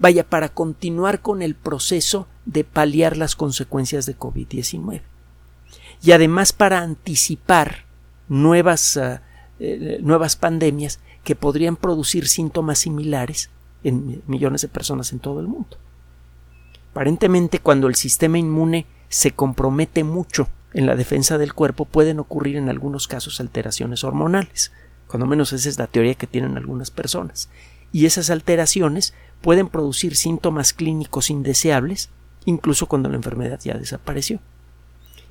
vaya, 0.00 0.24
para 0.28 0.48
continuar 0.48 1.20
con 1.20 1.42
el 1.42 1.54
proceso 1.54 2.26
de 2.44 2.64
paliar 2.64 3.16
las 3.16 3.36
consecuencias 3.36 4.06
de 4.06 4.18
COVID-19. 4.18 5.02
Y 6.02 6.12
además 6.12 6.52
para 6.52 6.80
anticipar 6.80 7.84
nuevas, 8.28 8.96
ah, 8.96 9.22
eh, 9.58 9.98
nuevas 10.02 10.36
pandemias 10.36 11.00
que 11.24 11.36
podrían 11.36 11.76
producir 11.76 12.28
síntomas 12.28 12.78
similares 12.78 13.50
en 13.84 14.22
millones 14.26 14.62
de 14.62 14.68
personas 14.68 15.12
en 15.12 15.18
todo 15.18 15.40
el 15.40 15.48
mundo. 15.48 15.76
Aparentemente, 16.90 17.60
cuando 17.60 17.86
el 17.86 17.94
sistema 17.94 18.38
inmune 18.38 18.86
se 19.08 19.32
compromete 19.32 20.04
mucho 20.04 20.48
en 20.72 20.86
la 20.86 20.96
defensa 20.96 21.38
del 21.38 21.54
cuerpo, 21.54 21.84
pueden 21.84 22.18
ocurrir 22.20 22.56
en 22.56 22.68
algunos 22.68 23.08
casos 23.08 23.40
alteraciones 23.40 24.04
hormonales. 24.04 24.72
Cuando 25.06 25.26
menos 25.26 25.52
esa 25.52 25.68
es 25.68 25.78
la 25.78 25.86
teoría 25.86 26.14
que 26.14 26.26
tienen 26.26 26.56
algunas 26.56 26.90
personas. 26.90 27.48
Y 27.92 28.06
esas 28.06 28.30
alteraciones 28.30 29.14
pueden 29.40 29.68
producir 29.68 30.16
síntomas 30.16 30.72
clínicos 30.72 31.30
indeseables, 31.30 32.10
incluso 32.44 32.86
cuando 32.86 33.08
la 33.08 33.16
enfermedad 33.16 33.60
ya 33.62 33.74
desapareció. 33.74 34.40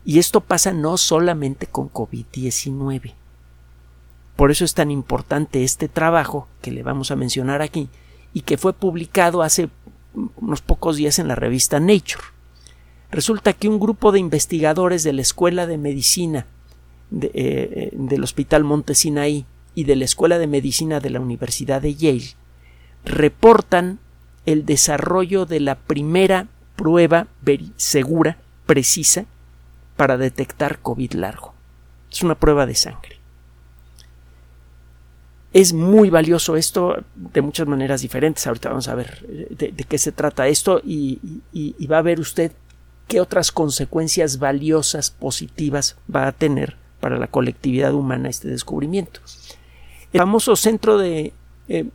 Y 0.06 0.20
esto 0.20 0.42
pasa 0.42 0.72
no 0.74 0.98
solamente 0.98 1.68
con 1.68 1.92
COVID-19. 1.92 3.14
Por 4.36 4.52
eso 4.52 4.64
es 4.64 4.74
tan 4.74 4.90
importante 4.90 5.64
este 5.64 5.90
trabajo 5.90 6.48
que 6.62 6.72
le 6.72 6.84
vamos 6.84 7.12
a 7.12 7.16
mencionar 7.16 7.62
aquí 7.62 7.90
y 8.34 8.42
que 8.42 8.58
fue 8.58 8.74
publicado 8.74 9.42
hace 9.42 9.70
unos 10.38 10.62
pocos 10.62 10.96
días 10.96 11.20
en 11.20 11.28
la 11.28 11.36
revista 11.36 11.80
Nature. 11.80 12.24
Resulta 13.12 13.54
que 13.54 13.68
un 13.68 13.80
grupo 13.80 14.12
de 14.12 14.20
investigadores 14.20 15.04
de 15.04 15.14
la 15.14 15.22
Escuela 15.22 15.68
de 15.68 15.78
Medicina 15.78 16.46
de, 17.10 17.32
eh, 17.34 17.90
del 17.94 18.24
Hospital 18.24 18.64
Monte 18.64 18.96
Sinaí 18.96 19.46
y 19.76 19.84
de 19.84 19.96
la 19.96 20.06
Escuela 20.06 20.38
de 20.38 20.48
Medicina 20.48 21.00
de 21.00 21.10
la 21.10 21.20
Universidad 21.20 21.82
de 21.82 21.96
Yale 21.96 22.36
reportan 23.04 24.00
el 24.46 24.66
desarrollo 24.66 25.46
de 25.46 25.60
la 25.60 25.76
primera 25.76 26.48
prueba 26.80 27.28
segura, 27.76 28.38
precisa, 28.66 29.26
para 29.98 30.18
detectar 30.18 30.80
COVID 30.80 31.12
largo. 31.14 31.54
Es 32.10 32.24
una 32.24 32.36
prueba 32.36 32.66
de 32.66 32.76
sangre. 32.76 33.20
Es 35.52 35.74
muy 35.74 36.10
valioso 36.10 36.56
esto 36.56 37.04
de 37.16 37.42
muchas 37.42 37.68
maneras 37.68 38.02
diferentes. 38.02 38.48
Ahorita 38.48 38.70
vamos 38.70 38.88
a 38.88 38.96
ver 38.96 39.26
eh, 39.28 39.74
de, 39.76 39.84
qué 39.84 39.98
se 39.98 40.14
trata 40.14 40.48
esto 40.48 40.80
y, 40.82 41.20
y 41.52 41.88
va 41.88 41.98
a 41.98 42.04
ver 42.04 42.22
usted 42.22 42.54
qué 43.08 43.20
otras 43.20 43.52
consecuencias 43.52 44.40
valiosas, 44.40 45.12
positivas 45.12 45.98
va 46.14 46.28
a 46.28 46.32
tener 46.32 46.78
para 47.02 47.18
la 47.18 47.28
colectividad 47.28 47.94
humana 47.94 48.30
este 48.30 48.48
descubrimiento. 48.48 49.20
El 50.14 50.22
famoso 50.22 50.56
Centro 50.56 50.98
de 50.98 51.34
eh, 51.70 51.86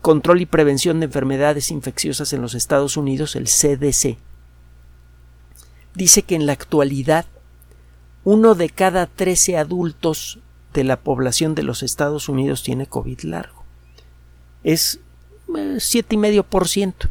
control 0.00 0.40
y 0.40 0.46
Prevención 0.46 0.98
de 0.98 1.06
Enfermedades 1.06 1.70
Infecciosas 1.70 2.32
en 2.32 2.40
los 2.40 2.54
Estados 2.54 2.96
Unidos, 2.96 3.36
el 3.36 3.44
CDC, 3.44 4.16
dice 5.94 6.22
que 6.22 6.34
en 6.34 6.46
la 6.46 6.54
actualidad 6.54 7.26
uno 8.24 8.54
de 8.54 8.70
cada 8.70 9.06
13 9.06 9.58
adultos 9.58 10.38
de 10.72 10.84
la 10.84 10.98
población 10.98 11.54
de 11.54 11.62
los 11.62 11.82
Estados 11.82 12.30
Unidos 12.30 12.62
tiene 12.62 12.86
COVID 12.86 13.20
largo. 13.20 13.62
Es 14.64 15.00
eh, 15.54 15.76
siete 15.78 16.14
y 16.14 16.18
medio 16.18 16.42
por 16.42 16.66
ciento. 16.66 17.08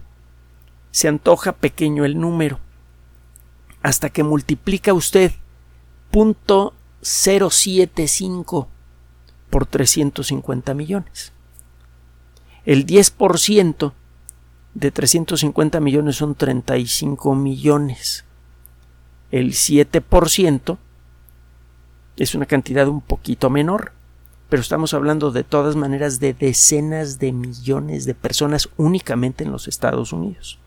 Se 0.89 1.07
antoja 1.07 1.53
pequeño 1.53 2.05
el 2.05 2.19
número. 2.19 2.59
Hasta 3.83 4.09
que 4.09 4.23
multiplica 4.23 4.93
usted 4.93 5.31
punto 6.09 6.73
075 7.01 8.67
por 9.49 9.65
350 9.67 10.73
millones. 10.73 11.32
El 12.65 12.85
10% 12.85 13.91
de 14.73 14.91
350 14.91 15.79
millones 15.79 16.15
son 16.15 16.35
35 16.35 17.35
millones. 17.35 18.25
El 19.31 19.51
7% 19.51 20.77
es 22.15 22.35
una 22.35 22.45
cantidad 22.45 22.87
un 22.87 23.01
poquito 23.01 23.49
menor, 23.49 23.91
pero 24.49 24.61
estamos 24.61 24.93
hablando 24.93 25.31
de 25.31 25.43
todas 25.43 25.75
maneras 25.75 26.19
de 26.19 26.33
decenas 26.33 27.19
de 27.19 27.31
millones 27.31 28.05
de 28.05 28.13
personas 28.13 28.69
únicamente 28.77 29.43
en 29.43 29.51
los 29.51 29.67
Estados 29.67 30.13
Unidos, 30.13 30.59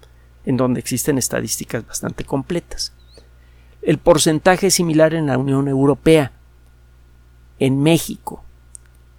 en 0.45 0.57
donde 0.57 0.81
existen 0.81 1.19
estadísticas 1.19 1.87
bastante 1.87 2.25
completas. 2.25 2.93
El 3.81 3.99
porcentaje 3.99 4.67
es 4.67 4.75
similar 4.75 5.15
en 5.15 5.29
la 5.29 5.39
Unión 5.39 5.69
Europea, 5.69 6.33
en 7.59 7.83
México, 7.83 8.43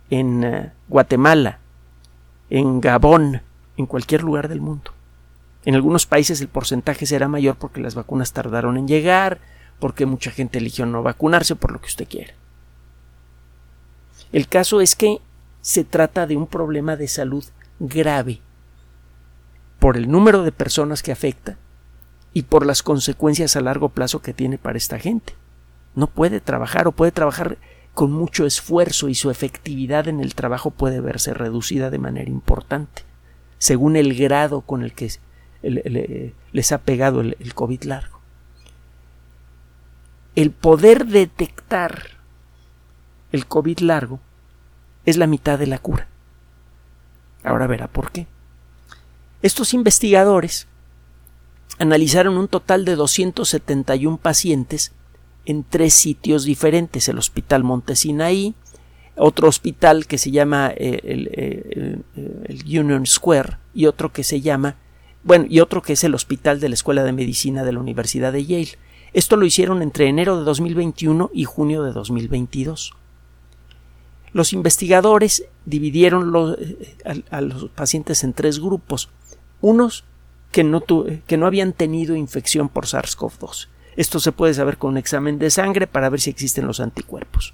en 0.10 0.44
eh, 0.44 0.74
Guatemala, 0.90 1.60
en 2.50 2.82
Gabón, 2.82 3.42
en 3.78 3.86
cualquier 3.86 4.24
lugar 4.24 4.48
del 4.48 4.62
mundo. 4.62 4.92
En 5.66 5.76
algunos 5.76 6.06
países 6.06 6.40
el 6.42 6.48
porcentaje 6.48 7.06
será 7.06 7.28
mayor 7.28 7.58
porque 7.58 7.82
las 7.82 7.96
vacunas 7.96 8.34
tardaron 8.34 8.78
en 8.78 8.88
llegar, 8.88 9.40
porque 9.80 10.06
mucha 10.06 10.32
gente 10.32 10.60
eligió 10.60 10.86
no 10.86 11.04
vacunarse, 11.04 11.56
por 11.56 11.72
lo 11.72 11.82
que 11.82 11.88
usted 11.88 12.08
quiera. 12.08 12.34
El 14.32 14.48
caso 14.48 14.82
es 14.82 14.96
que 14.96 15.20
se 15.62 15.84
trata 15.84 16.26
de 16.28 16.38
un 16.38 16.48
problema 16.48 16.96
de 16.96 17.08
salud 17.08 17.44
grave 17.80 18.40
por 19.80 19.98
el 19.98 20.10
número 20.10 20.44
de 20.44 20.52
personas 20.52 21.04
que 21.04 21.12
afecta 21.12 21.58
y 22.34 22.44
por 22.44 22.66
las 22.66 22.84
consecuencias 22.84 23.56
a 23.56 23.62
largo 23.62 23.90
plazo 23.90 24.22
que 24.22 24.34
tiene 24.34 24.58
para 24.58 24.78
esta 24.78 25.00
gente. 25.00 25.34
No 25.96 26.08
puede 26.08 26.40
trabajar 26.40 26.88
o 26.88 26.92
puede 26.92 27.12
trabajar 27.12 27.58
con 27.98 28.12
mucho 28.12 28.46
esfuerzo 28.46 29.10
y 29.10 29.16
su 29.16 29.32
efectividad 29.32 30.08
en 30.08 30.20
el 30.20 30.36
trabajo 30.36 30.70
puede 30.70 31.02
verse 31.02 31.34
reducida 31.34 31.90
de 31.90 31.98
manera 31.98 32.30
importante, 32.30 33.02
según 33.58 33.96
el 33.96 34.14
grado 34.14 34.62
con 34.62 34.84
el 34.84 34.94
que 34.94 35.10
les 35.64 36.72
ha 36.72 36.78
pegado 36.78 37.22
el, 37.22 37.36
el 37.40 37.56
COVID 37.56 37.86
largo. 37.86 38.20
El 40.36 40.52
poder 40.52 41.08
detectar 41.08 42.20
el 43.32 43.48
COVID 43.48 43.80
largo 43.80 44.20
es 45.08 45.18
la 45.18 45.26
mitad 45.26 45.58
de 45.58 45.66
la 45.66 45.80
cura. 45.80 46.08
Ahora 47.44 47.66
verá 47.66 47.88
por 47.88 48.12
qué. 48.12 48.28
Estos 49.42 49.74
investigadores 49.74 50.68
analizaron 51.80 52.38
un 52.38 52.48
total 52.48 52.86
de 52.86 52.96
271 52.96 54.18
pacientes 54.18 54.94
en 55.48 55.64
tres 55.64 55.94
sitios 55.94 56.44
diferentes, 56.44 57.08
el 57.08 57.18
Hospital 57.18 57.64
Montesinaí, 57.64 58.54
otro 59.16 59.48
hospital 59.48 60.06
que 60.06 60.18
se 60.18 60.30
llama 60.30 60.74
eh, 60.76 61.00
eh, 61.06 62.02
el, 62.44 62.64
Union 62.66 63.06
Square 63.06 63.58
y 63.74 63.86
otro 63.86 64.12
que 64.12 64.26
se 64.26 64.42
llama, 64.42 64.76
bueno, 65.24 65.46
y 65.50 65.62
otro 65.62 65.82
que 65.82 65.94
es 65.94 66.04
el 66.04 66.16
Hospital 66.16 66.60
de 66.60 66.68
la 66.68 66.76
Escuela 66.76 67.06
de 67.06 67.14
Medicina 67.14 67.64
de 67.64 67.72
la 67.72 67.80
Universidad 67.80 68.34
de 68.34 68.46
Yale. 68.46 68.78
Esto 69.14 69.38
lo 69.38 69.46
hicieron 69.46 69.82
entre 69.82 70.10
enero 70.10 70.38
de 70.38 70.44
2021 70.44 71.32
y 71.34 71.46
junio 71.46 71.82
de 71.82 71.94
2022. 71.94 72.94
Los 74.34 74.52
investigadores 74.52 75.46
dividieron 75.66 76.34
eh, 76.60 77.24
a, 77.32 77.40
los 77.40 77.70
pacientes 77.70 78.26
en 78.26 78.34
tres 78.34 78.60
grupos. 78.60 79.10
Unos 79.62 80.04
que 80.52 80.66
no, 80.66 80.84
que 80.84 81.38
no 81.38 81.46
habían 81.48 81.72
tenido 81.72 82.18
infección 82.18 82.68
por 82.68 82.86
SARS-CoV-2 82.86 83.70
esto 83.98 84.20
se 84.20 84.32
puede 84.32 84.54
saber 84.54 84.78
con 84.78 84.92
un 84.92 84.98
examen 84.98 85.40
de 85.40 85.50
sangre 85.50 85.88
para 85.88 86.10
ver 86.10 86.22
si 86.22 86.30
existen 86.30 86.68
los 86.68 86.80
anticuerpos. 86.80 87.54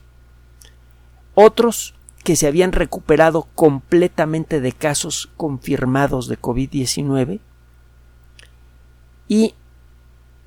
Otros 1.34 1.96
que 2.24 2.36
se 2.36 2.48
habían 2.48 2.74
recuperado 2.74 3.48
completamente 3.56 4.62
de 4.62 4.72
casos 4.74 5.30
confirmados 5.36 6.28
de 6.28 6.40
COVID-19 6.40 7.40
y 9.28 9.56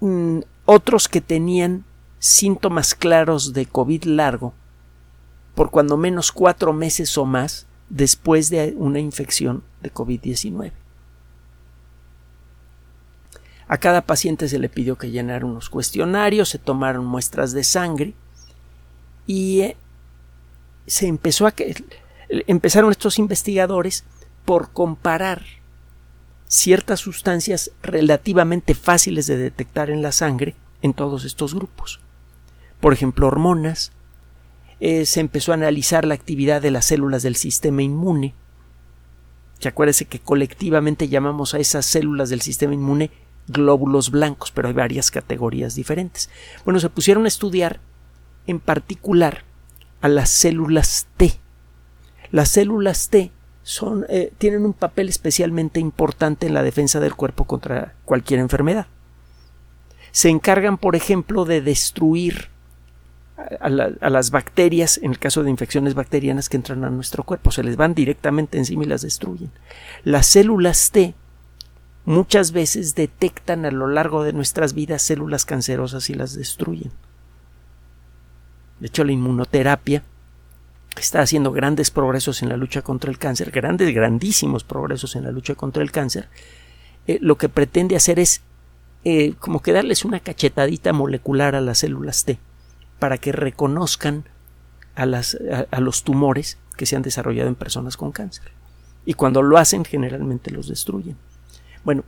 mm, 0.00 0.41
otros 0.67 1.09
que 1.09 1.21
tenían 1.21 1.85
síntomas 2.19 2.95
claros 2.95 3.53
de 3.53 3.67
COVID 3.67 4.05
largo 4.05 4.55
por 5.55 5.71
cuando 5.71 5.97
menos 5.97 6.31
cuatro 6.31 6.73
meses 6.73 7.17
o 7.17 7.25
más 7.25 7.67
después 7.88 8.50
de 8.50 8.75
una 8.76 9.00
infección 9.00 9.62
de 9.81 9.93
COVID-19. 9.93 10.73
A 13.69 13.79
cada 13.79 14.03
paciente 14.03 14.49
se 14.49 14.59
le 14.59 14.69
pidió 14.69 14.97
que 14.97 15.11
llenara 15.11 15.45
unos 15.45 15.71
cuestionarios, 15.71 16.51
se 16.51 16.59
tomaron 16.59 17.05
muestras 17.05 17.53
de 17.53 17.65
sangre 17.65 18.15
y 19.27 19.61
eh, 19.63 19.77
se 20.87 21.09
empezó 21.09 21.47
a 21.47 21.53
que 21.53 21.75
empezaron 22.29 22.91
estos 22.91 23.19
investigadores 23.19 24.05
por 24.45 24.71
comparar 24.71 25.43
ciertas 26.49 27.01
sustancias 27.01 27.73
relativamente 27.83 28.75
fáciles 28.75 29.27
de 29.27 29.37
detectar 29.37 29.91
en 29.91 30.03
la 30.03 30.13
sangre 30.13 30.55
en 30.83 30.95
todos 30.95 31.25
estos 31.25 31.55
grupos. 31.55 32.01
Por 32.81 32.93
ejemplo, 32.93 33.27
hormonas. 33.27 33.93
Eh, 34.79 35.07
se 35.07 35.21
empezó 35.21 35.52
a 35.52 35.55
analizar 35.55 36.05
la 36.05 36.15
actividad 36.15 36.61
de 36.61 36.71
las 36.71 36.85
células 36.85 37.23
del 37.23 37.37
sistema 37.37 37.83
inmune. 37.83 38.35
Que 39.59 39.69
acuérdese 39.69 40.05
que 40.05 40.21
colectivamente 40.21 41.09
llamamos 41.09 41.55
a 41.55 41.59
esas 41.59 41.87
células 41.87 42.29
del 42.29 42.43
sistema 42.43 42.75
inmune 42.75 43.11
glóbulos 43.49 44.11
blancos, 44.11 44.50
pero 44.50 44.69
hay 44.69 44.75
varias 44.75 45.11
categorías 45.11 45.75
diferentes. 45.75 46.30
Bueno, 46.65 46.80
se 46.80 46.91
pusieron 46.91 47.25
a 47.25 47.28
estudiar 47.28 47.80
en 48.47 48.61
particular 48.61 49.45
a 50.00 50.09
las 50.09 50.30
células 50.30 51.06
T. 51.17 51.35
Las 52.30 52.49
células 52.50 53.09
T 53.09 53.32
eh, 54.09 54.32
tienen 54.39 54.65
un 54.65 54.73
papel 54.73 55.09
especialmente 55.09 55.80
importante 55.80 56.47
en 56.47 56.54
la 56.54 56.63
defensa 56.63 57.00
del 57.00 57.15
cuerpo 57.15 57.45
contra 57.45 57.95
cualquier 58.04 58.41
enfermedad. 58.41 58.87
Se 60.13 60.28
encargan, 60.28 60.78
por 60.78 60.97
ejemplo, 60.97 61.45
de 61.45 61.61
destruir 61.61 62.49
a, 63.61 63.69
las 63.69 64.30
bacterias, 64.30 64.99
en 65.02 65.11
el 65.11 65.19
caso 65.19 65.43
de 65.43 65.50
infecciones 65.50 65.95
bacterianas 65.95 66.49
que 66.49 66.56
entran 66.56 66.85
a 66.85 66.91
nuestro 66.91 67.23
cuerpo, 67.23 67.50
se 67.50 67.63
les 67.63 67.76
van 67.76 67.95
directamente 67.95 68.56
encima 68.59 68.85
y 68.85 68.87
las 68.87 69.02
destruyen. 69.02 69.50
Las 70.04 70.26
células 70.26 70.91
T 70.91 71.15
muchas 72.06 72.52
veces 72.52 72.95
detectan 72.95 73.66
a 73.66 73.71
lo 73.71 73.88
largo 73.88 74.25
de 74.25 74.32
nuestras 74.32 74.73
vidas 74.73 75.02
células 75.02 75.45
cancerosas 75.45 76.08
y 76.08 76.14
las 76.14 76.34
destruyen. 76.34 76.92
De 78.80 78.86
hecho, 78.86 79.04
la 79.04 79.12
inmunoterapia 79.12 80.02
está 80.97 81.21
haciendo 81.21 81.52
grandes 81.52 81.90
progresos 81.90 82.42
en 82.42 82.49
la 82.49 82.56
lucha 82.56 82.82
contra 82.82 83.10
el 83.10 83.19
cáncer, 83.19 83.50
grandes, 83.50 83.95
grandísimos 83.95 84.64
progresos 84.64 85.16
en 85.16 85.25
la 85.25 85.30
lucha 85.30 85.54
contra 85.54 85.82
el 85.82 85.92
cáncer. 85.92 86.28
Eh, 87.06 87.19
lo 87.21 87.36
que 87.36 87.49
pretende 87.49 87.97
hacer 87.97 88.19
es 88.19 88.40
eh, 89.04 89.34
como 89.38 89.60
que 89.60 89.73
darles 89.73 90.04
una 90.04 90.21
cachetadita 90.21 90.92
molecular 90.92 91.54
a 91.54 91.60
las 91.60 91.78
células 91.78 92.25
T 92.25 92.38
para 92.99 93.19
que 93.19 93.32
reconozcan 93.32 94.25
a, 94.95 95.06
los 95.80 96.02
tumores 96.02 96.58
que 96.76 96.86
se 96.86 96.97
han 96.97 97.02
desarrollado 97.02 97.49
en 97.49 97.54
personas 97.54 97.97
con 97.97 98.12
cáncer. 98.12 98.50
Y 99.04 99.14
cuando 99.14 99.42
lo 99.42 99.58
hacen, 99.58 99.84
generalmente 99.84 100.50
los 100.50 100.69
destruyen. 100.69 101.16
Bueno, 101.87 102.03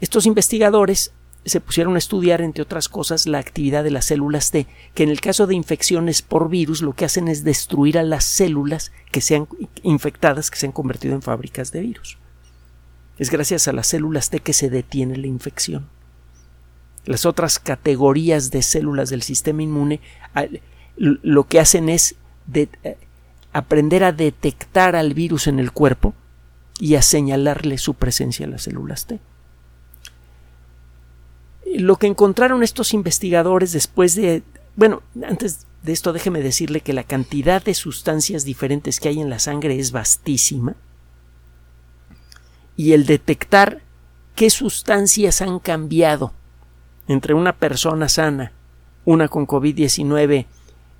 estos 0.00 0.26
investigadores 0.26 1.12
se 1.44 1.60
pusieron 1.60 1.94
a 1.94 1.98
estudiar, 1.98 2.40
entre 2.40 2.64
otras 2.64 2.88
cosas, 2.88 3.28
la 3.28 3.38
actividad 3.38 3.84
de 3.84 3.92
las 3.92 4.06
células 4.06 4.50
T, 4.50 4.66
que 4.92 5.04
en 5.04 5.08
el 5.08 5.20
caso 5.20 5.46
de 5.46 5.54
infecciones 5.54 6.20
por 6.20 6.48
virus 6.48 6.82
lo 6.82 6.94
que 6.94 7.04
hacen 7.04 7.28
es 7.28 7.44
destruir 7.44 7.96
a 7.96 8.02
las 8.02 8.24
células 8.24 8.90
que 9.12 9.20
sean 9.20 9.46
infectadas, 9.84 10.50
que 10.50 10.58
se 10.58 10.66
han 10.66 10.72
convertido 10.72 11.14
en 11.14 11.22
fábricas 11.22 11.70
de 11.70 11.82
virus. 11.82 12.18
Es 13.16 13.30
gracias 13.30 13.68
a 13.68 13.72
las 13.72 13.86
células 13.86 14.30
T 14.30 14.40
que 14.40 14.52
se 14.52 14.68
detiene 14.68 15.16
la 15.16 15.28
infección. 15.28 15.86
Las 17.04 17.24
otras 17.24 17.60
categorías 17.60 18.50
de 18.50 18.62
células 18.62 19.10
del 19.10 19.22
sistema 19.22 19.62
inmune 19.62 20.00
lo 20.96 21.44
que 21.44 21.60
hacen 21.60 21.88
es 21.88 22.16
eh, 22.52 22.68
aprender 23.52 24.02
a 24.02 24.10
detectar 24.10 24.96
al 24.96 25.14
virus 25.14 25.46
en 25.46 25.60
el 25.60 25.70
cuerpo 25.70 26.14
y 26.78 26.96
a 26.96 27.02
señalarle 27.02 27.78
su 27.78 27.94
presencia 27.94 28.44
en 28.44 28.50
las 28.50 28.62
células 28.62 29.06
T. 29.06 29.20
Lo 31.76 31.96
que 31.96 32.06
encontraron 32.06 32.62
estos 32.62 32.94
investigadores 32.94 33.72
después 33.72 34.14
de... 34.14 34.42
Bueno, 34.76 35.02
antes 35.26 35.66
de 35.82 35.92
esto 35.92 36.12
déjeme 36.12 36.40
decirle 36.40 36.80
que 36.80 36.92
la 36.92 37.04
cantidad 37.04 37.62
de 37.62 37.74
sustancias 37.74 38.44
diferentes 38.44 39.00
que 39.00 39.08
hay 39.08 39.20
en 39.20 39.30
la 39.30 39.38
sangre 39.38 39.78
es 39.78 39.92
vastísima 39.92 40.76
y 42.76 42.92
el 42.92 43.06
detectar 43.06 43.82
qué 44.34 44.50
sustancias 44.50 45.42
han 45.42 45.58
cambiado 45.58 46.32
entre 47.06 47.34
una 47.34 47.52
persona 47.52 48.08
sana, 48.08 48.52
una 49.04 49.28
con 49.28 49.46
COVID-19, 49.46 50.46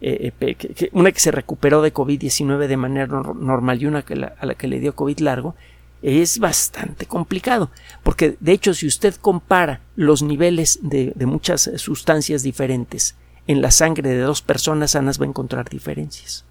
eh, 0.06 0.32
eh, 0.38 0.90
una 0.92 1.12
que 1.12 1.20
se 1.20 1.30
recuperó 1.30 1.80
de 1.80 1.94
COVID-19 1.94 2.66
de 2.66 2.76
manera 2.76 3.06
normal 3.06 3.80
y 3.80 3.86
una 3.86 4.04
a 4.38 4.46
la 4.46 4.54
que 4.54 4.68
le 4.68 4.78
dio 4.78 4.94
COVID 4.94 5.18
largo, 5.20 5.54
es 6.02 6.38
bastante 6.38 7.06
complicado, 7.06 7.70
porque 8.02 8.36
de 8.38 8.52
hecho 8.52 8.74
si 8.74 8.86
usted 8.86 9.14
compara 9.14 9.80
los 9.96 10.22
niveles 10.22 10.78
de, 10.82 11.14
muchas 11.24 11.70
sustancias 11.76 12.42
diferentes 12.42 13.14
en 13.46 13.62
la 13.62 13.70
sangre 13.70 14.10
de 14.10 14.20
dos 14.20 14.42
personas 14.42 14.90
sanas 14.90 15.18
va 15.18 15.24
a 15.24 15.28
encontrar 15.28 15.70
diferencias. 15.70 16.44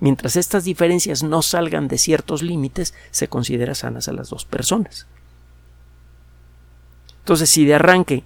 Mientras 0.00 0.34
estas 0.34 0.64
diferencias 0.64 1.22
no 1.22 1.42
salgan 1.42 1.86
de 1.86 1.98
ciertos 1.98 2.42
límites, 2.42 2.94
se 3.12 3.28
considera 3.28 3.76
sanas 3.76 4.08
a 4.08 4.12
las 4.12 4.28
dos 4.28 4.44
personas. 4.44 5.06
Entonces, 7.20 7.48
si 7.48 7.64
de 7.64 7.74
arranque 7.74 8.24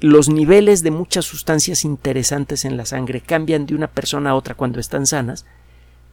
los 0.00 0.28
niveles 0.28 0.82
de 0.82 0.90
muchas 0.90 1.24
sustancias 1.24 1.84
interesantes 1.84 2.64
en 2.64 2.76
la 2.76 2.86
sangre 2.86 3.20
cambian 3.20 3.66
de 3.66 3.74
una 3.74 3.88
persona 3.88 4.30
a 4.30 4.34
otra 4.34 4.54
cuando 4.54 4.78
están 4.78 5.06
sanas, 5.06 5.44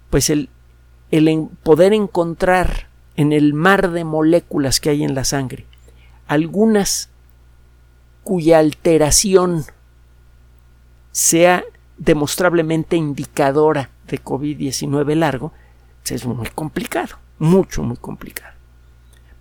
pues 0.09 0.29
el, 0.29 0.49
el 1.11 1.47
poder 1.63 1.93
encontrar 1.93 2.87
en 3.15 3.31
el 3.31 3.53
mar 3.53 3.91
de 3.91 4.03
moléculas 4.03 4.79
que 4.79 4.89
hay 4.89 5.03
en 5.03 5.15
la 5.15 5.23
sangre, 5.23 5.65
algunas 6.27 7.09
cuya 8.23 8.57
alteración 8.57 9.65
sea 11.11 11.63
demostrablemente 11.97 12.97
indicadora 12.97 13.91
de 14.07 14.21
COVID-19 14.21 15.15
largo, 15.15 15.53
pues 16.01 16.11
es 16.11 16.25
muy 16.25 16.49
complicado, 16.49 17.17
mucho, 17.39 17.83
muy 17.83 17.97
complicado. 17.97 18.53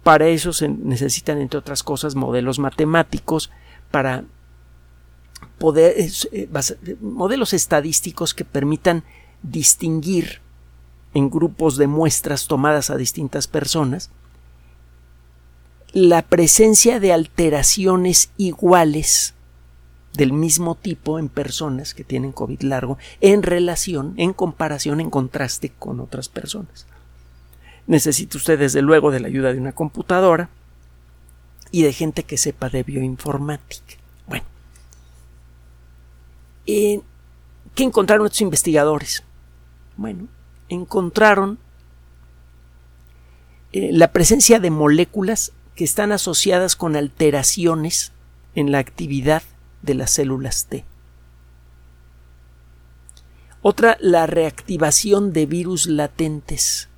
Para 0.02 0.28
eso 0.28 0.52
se 0.52 0.68
necesitan, 0.68 1.38
entre 1.40 1.58
otras 1.58 1.82
cosas, 1.82 2.14
modelos 2.14 2.58
matemáticos 2.58 3.50
para 3.90 4.24
eh, 5.76 6.48
modelos 7.00 7.52
estadísticos 7.52 8.34
que 8.34 8.44
permitan 8.44 9.04
distinguir 9.42 10.40
en 11.14 11.30
grupos 11.30 11.76
de 11.76 11.86
muestras 11.86 12.46
tomadas 12.46 12.90
a 12.90 12.96
distintas 12.96 13.46
personas 13.46 14.10
la 15.94 16.22
presencia 16.22 16.98
de 16.98 17.12
alteraciones 17.12 18.30
iguales 18.36 19.34
del 20.12 20.32
mismo 20.32 20.74
tipo 20.74 21.20
en 21.20 21.28
personas 21.28 21.94
que 21.94 22.02
tienen 22.02 22.32
COVID 22.32 22.62
largo 22.62 22.98
en 23.20 23.44
relación, 23.44 24.14
en 24.16 24.32
comparación, 24.32 25.00
en 25.00 25.10
contraste 25.10 25.70
con 25.70 26.00
otras 26.00 26.28
personas. 26.28 26.86
Necesita 27.86 28.38
usted 28.38 28.58
desde 28.58 28.82
luego 28.82 29.12
de 29.12 29.20
la 29.20 29.28
ayuda 29.28 29.52
de 29.52 29.60
una 29.60 29.72
computadora 29.72 30.50
y 31.70 31.82
de 31.82 31.92
gente 31.92 32.24
que 32.24 32.38
sepa 32.38 32.68
de 32.70 32.82
bioinformática. 32.82 33.94
¿Qué 36.66 37.02
encontraron 37.84 38.26
estos 38.26 38.40
investigadores? 38.40 39.22
Bueno, 39.96 40.28
encontraron 40.68 41.58
eh, 43.72 43.90
la 43.92 44.12
presencia 44.12 44.60
de 44.60 44.70
moléculas 44.70 45.52
que 45.74 45.84
están 45.84 46.12
asociadas 46.12 46.76
con 46.76 46.96
alteraciones 46.96 48.12
en 48.54 48.72
la 48.72 48.78
actividad 48.78 49.42
de 49.82 49.94
las 49.94 50.12
células 50.12 50.66
T. 50.66 50.84
Otra, 53.62 53.96
la 54.00 54.26
reactivación 54.26 55.32
de 55.32 55.46
virus 55.46 55.86
latentes. 55.86 56.88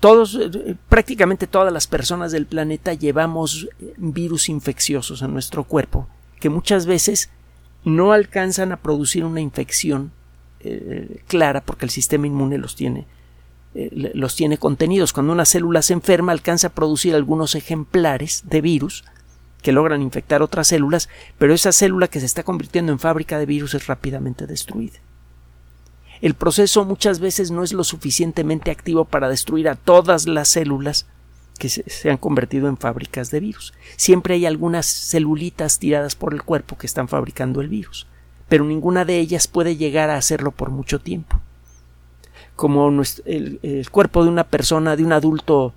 Todos, 0.00 0.34
eh, 0.34 0.76
prácticamente 0.88 1.46
todas 1.46 1.72
las 1.72 1.86
personas 1.86 2.32
del 2.32 2.46
planeta 2.46 2.94
llevamos 2.94 3.68
virus 3.96 4.48
infecciosos 4.48 5.22
en 5.22 5.32
nuestro 5.32 5.64
cuerpo 5.64 6.08
que 6.44 6.50
muchas 6.50 6.84
veces 6.84 7.30
no 7.84 8.12
alcanzan 8.12 8.72
a 8.72 8.78
producir 8.78 9.24
una 9.24 9.40
infección 9.40 10.12
eh, 10.60 11.22
clara 11.26 11.60
porque 11.60 11.84
el 11.84 11.90
sistema 11.90 12.26
inmune 12.26 12.58
los 12.58 12.74
tiene 12.74 13.06
eh, 13.74 14.12
los 14.14 14.36
tiene 14.36 14.56
contenidos. 14.56 15.12
Cuando 15.12 15.32
una 15.32 15.44
célula 15.44 15.82
se 15.82 15.94
enferma, 15.94 16.32
alcanza 16.32 16.68
a 16.68 16.74
producir 16.74 17.14
algunos 17.14 17.56
ejemplares 17.56 18.44
de 18.46 18.60
virus 18.60 19.04
que 19.62 19.72
logran 19.72 20.02
infectar 20.02 20.42
otras 20.42 20.68
células, 20.68 21.08
pero 21.38 21.54
esa 21.54 21.72
célula 21.72 22.06
que 22.08 22.20
se 22.20 22.26
está 22.26 22.44
convirtiendo 22.44 22.92
en 22.92 22.98
fábrica 22.98 23.38
de 23.38 23.46
virus 23.46 23.74
es 23.74 23.86
rápidamente 23.86 24.46
destruida. 24.46 24.98
El 26.20 26.34
proceso 26.34 26.84
muchas 26.84 27.18
veces 27.18 27.50
no 27.50 27.64
es 27.64 27.72
lo 27.72 27.82
suficientemente 27.82 28.70
activo 28.70 29.06
para 29.06 29.28
destruir 29.28 29.68
a 29.68 29.74
todas 29.74 30.28
las 30.28 30.48
células 30.48 31.06
que 31.58 31.68
se, 31.68 32.10
han 32.10 32.16
convertido 32.16 32.68
en 32.68 32.76
fábricas 32.76 33.30
de 33.30 33.40
virus. 33.40 33.74
Siempre 33.96 34.34
hay 34.34 34.46
algunas 34.46 34.86
celulitas 34.86 35.78
tiradas 35.78 36.16
por 36.16 36.34
el 36.34 36.42
cuerpo 36.42 36.76
que 36.76 36.86
están 36.86 37.08
fabricando 37.08 37.60
el 37.60 37.68
virus, 37.68 38.06
pero 38.48 38.64
ninguna 38.64 39.04
de 39.04 39.18
ellas 39.18 39.48
puede 39.48 39.76
llegar 39.76 40.10
a 40.10 40.16
hacerlo 40.16 40.50
por 40.50 40.70
mucho 40.70 41.00
tiempo 41.00 41.40
como 42.56 43.02
el, 43.24 43.88
cuerpo 43.90 44.22
de 44.22 44.30
una 44.30 44.44
persona, 44.44 44.96
de 44.96 45.04
un 45.04 45.12
adulto 45.12 45.72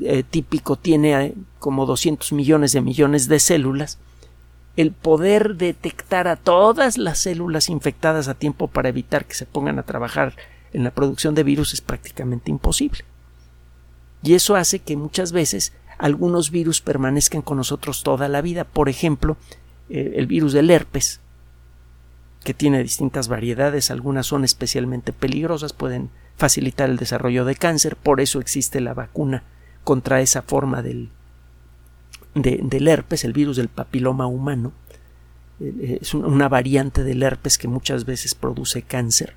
eh, 0.00 0.22
típico, 0.28 0.76
tiene 0.76 1.26
eh, 1.26 1.34
como 1.58 1.86
200 1.86 2.32
millones 2.32 2.72
de 2.72 2.80
millones 2.80 3.28
de 3.28 3.38
células, 3.40 3.98
el 4.76 4.92
poder 4.92 5.56
detectar 5.56 6.28
a 6.28 6.36
todas 6.36 6.96
las 6.96 7.18
células 7.18 7.68
infectadas 7.68 8.28
a 8.28 8.34
tiempo 8.34 8.68
para 8.68 8.88
evitar 8.88 9.24
que 9.26 9.34
se 9.34 9.46
pongan 9.46 9.78
a 9.78 9.82
trabajar 9.82 10.34
en 10.72 10.84
la 10.84 10.90
producción 10.90 11.34
de 11.34 11.42
virus 11.42 11.74
es 11.74 11.82
prácticamente 11.82 12.50
imposible. 12.50 13.04
Y 14.22 14.34
eso 14.34 14.56
hace 14.56 14.78
que 14.78 14.96
muchas 14.96 15.32
veces 15.32 15.72
algunos 15.98 16.50
virus 16.50 16.80
permanezcan 16.80 17.42
con 17.42 17.56
nosotros 17.56 18.02
toda 18.02 18.28
la 18.28 18.40
vida. 18.40 18.64
Por 18.64 18.88
ejemplo, 18.88 19.36
eh, 19.88 20.14
el 20.16 20.26
virus 20.26 20.52
del 20.52 20.70
herpes 20.70 21.20
que 22.44 22.54
tiene 22.54 22.82
distintas 22.82 23.28
variedades, 23.28 23.90
algunas 23.90 24.26
son 24.26 24.44
especialmente 24.44 25.12
peligrosas, 25.12 25.72
pueden 25.72 26.10
facilitar 26.36 26.90
el 26.90 26.96
desarrollo 26.96 27.44
de 27.44 27.54
cáncer, 27.54 27.94
por 27.94 28.20
eso 28.20 28.40
existe 28.40 28.80
la 28.80 28.94
vacuna 28.94 29.44
contra 29.84 30.20
esa 30.20 30.42
forma 30.42 30.82
del, 30.82 31.10
del 32.34 32.88
herpes, 32.88 33.24
el 33.24 33.32
virus 33.32 33.56
del 33.56 33.68
papiloma 33.68 34.26
humano. 34.26 34.72
Eh, 35.60 35.98
es 36.00 36.14
una 36.14 36.48
variante 36.48 37.04
del 37.04 37.22
herpes 37.22 37.58
que 37.58 37.68
muchas 37.68 38.04
veces 38.04 38.34
produce 38.34 38.82
cáncer. 38.82 39.34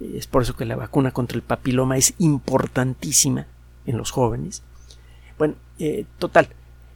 Es 0.00 0.26
por 0.26 0.42
eso 0.42 0.56
que 0.56 0.64
la 0.64 0.76
vacuna 0.76 1.10
contra 1.10 1.36
el 1.36 1.42
papiloma 1.42 1.98
es 1.98 2.14
importantísima 2.18 3.46
en 3.86 3.96
los 3.96 4.10
jóvenes. 4.10 4.62
Bueno, 5.38 5.54
eh, 5.78 6.04
total, 6.18 6.48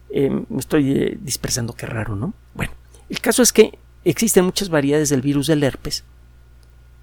eh, 0.09 0.29
me 0.29 0.59
estoy 0.59 1.17
dispersando, 1.21 1.73
qué 1.73 1.85
raro, 1.85 2.15
¿no? 2.15 2.33
Bueno, 2.53 2.71
el 3.09 3.19
caso 3.19 3.41
es 3.41 3.51
que 3.51 3.77
existen 4.03 4.45
muchas 4.45 4.69
variedades 4.69 5.09
del 5.09 5.21
virus 5.21 5.47
del 5.47 5.63
herpes 5.63 6.03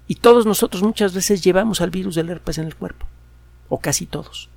y 0.07 0.15
todos 0.15 0.45
nosotros 0.45 0.83
muchas 0.83 1.13
veces 1.13 1.43
llevamos 1.43 1.81
al 1.81 1.89
virus 1.89 2.15
del 2.15 2.29
herpes 2.29 2.57
en 2.57 2.65
el 2.65 2.75
cuerpo, 2.75 3.05
o 3.69 3.79
casi 3.79 4.05
todos. 4.05 4.49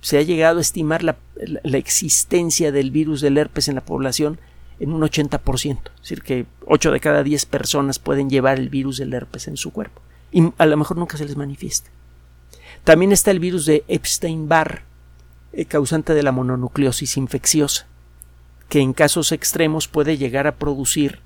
Se 0.00 0.18
ha 0.18 0.22
llegado 0.22 0.58
a 0.58 0.60
estimar 0.60 1.02
la, 1.02 1.16
existencia 1.64 2.72
del 2.72 2.90
virus 2.90 3.20
del 3.20 3.38
herpes 3.38 3.68
en 3.68 3.76
la 3.76 3.84
población 3.84 4.38
en 4.80 4.92
un 4.92 5.00
80%, 5.00 5.78
es 5.94 6.00
decir, 6.00 6.22
que 6.22 6.46
8 6.66 6.90
de 6.90 7.00
cada 7.00 7.22
10 7.22 7.46
personas 7.46 7.98
pueden 7.98 8.28
llevar 8.28 8.58
el 8.58 8.68
virus 8.68 8.98
del 8.98 9.14
herpes 9.14 9.48
en 9.48 9.56
su 9.56 9.72
cuerpo 9.72 10.02
y 10.32 10.52
a 10.58 10.66
lo 10.66 10.76
mejor 10.76 10.96
nunca 10.96 11.16
se 11.16 11.24
les 11.24 11.36
manifiesta. 11.36 11.90
También 12.84 13.12
está 13.12 13.30
el 13.30 13.40
virus 13.40 13.66
de 13.66 13.84
Epstein-Barr, 13.88 14.82
eh, 15.52 15.64
causante 15.64 16.14
de 16.14 16.22
la 16.22 16.32
mononucleosis 16.32 17.16
infecciosa 17.16 17.86
que 18.68 18.80
en 18.80 18.92
casos 18.92 19.32
extremos 19.32 19.88
puede 19.88 20.16
llegar 20.16 20.46
a 20.46 20.56
producir 20.56 21.20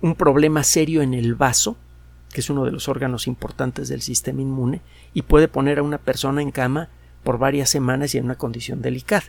un 0.00 0.14
problema 0.14 0.62
serio 0.62 1.02
en 1.02 1.14
el 1.14 1.34
vaso, 1.34 1.76
que 2.32 2.40
es 2.40 2.50
uno 2.50 2.64
de 2.64 2.72
los 2.72 2.88
órganos 2.88 3.26
importantes 3.26 3.88
del 3.88 4.02
sistema 4.02 4.42
inmune, 4.42 4.80
y 5.12 5.22
puede 5.22 5.48
poner 5.48 5.78
a 5.78 5.82
una 5.82 5.98
persona 5.98 6.42
en 6.42 6.50
cama 6.50 6.88
por 7.22 7.38
varias 7.38 7.70
semanas 7.70 8.14
y 8.14 8.18
en 8.18 8.24
una 8.24 8.36
condición 8.36 8.82
delicada. 8.82 9.24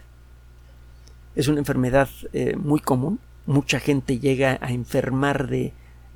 Es 1.36 1.48
una 1.48 1.60
enfermedad 1.60 2.10
eh, 2.34 2.56
muy 2.56 2.80
común, 2.80 3.20
mucha 3.46 3.80
gente 3.80 4.20
llega 4.20 4.58
a 4.62 4.72
enfermar 4.72 5.48
de, 5.48 5.74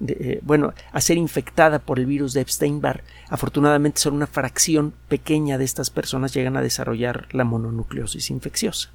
eh, 0.07 0.39
bueno, 0.43 0.73
a 0.91 1.01
ser 1.01 1.17
infectada 1.17 1.79
por 1.79 1.99
el 1.99 2.05
virus 2.05 2.33
de 2.33 2.41
Epstein-Barr. 2.41 3.03
Afortunadamente, 3.29 3.99
solo 3.99 4.15
una 4.15 4.27
fracción 4.27 4.93
pequeña 5.07 5.57
de 5.57 5.65
estas 5.65 5.89
personas 5.89 6.33
llegan 6.33 6.55
a 6.55 6.61
desarrollar 6.61 7.27
la 7.31 7.43
mononucleosis 7.43 8.29
infecciosa. 8.29 8.91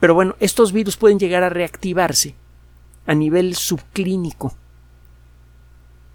Pero 0.00 0.14
bueno, 0.14 0.36
estos 0.40 0.72
virus 0.72 0.96
pueden 0.96 1.18
llegar 1.18 1.42
a 1.42 1.48
reactivarse 1.48 2.34
a 3.06 3.14
nivel 3.14 3.54
subclínico. 3.54 4.54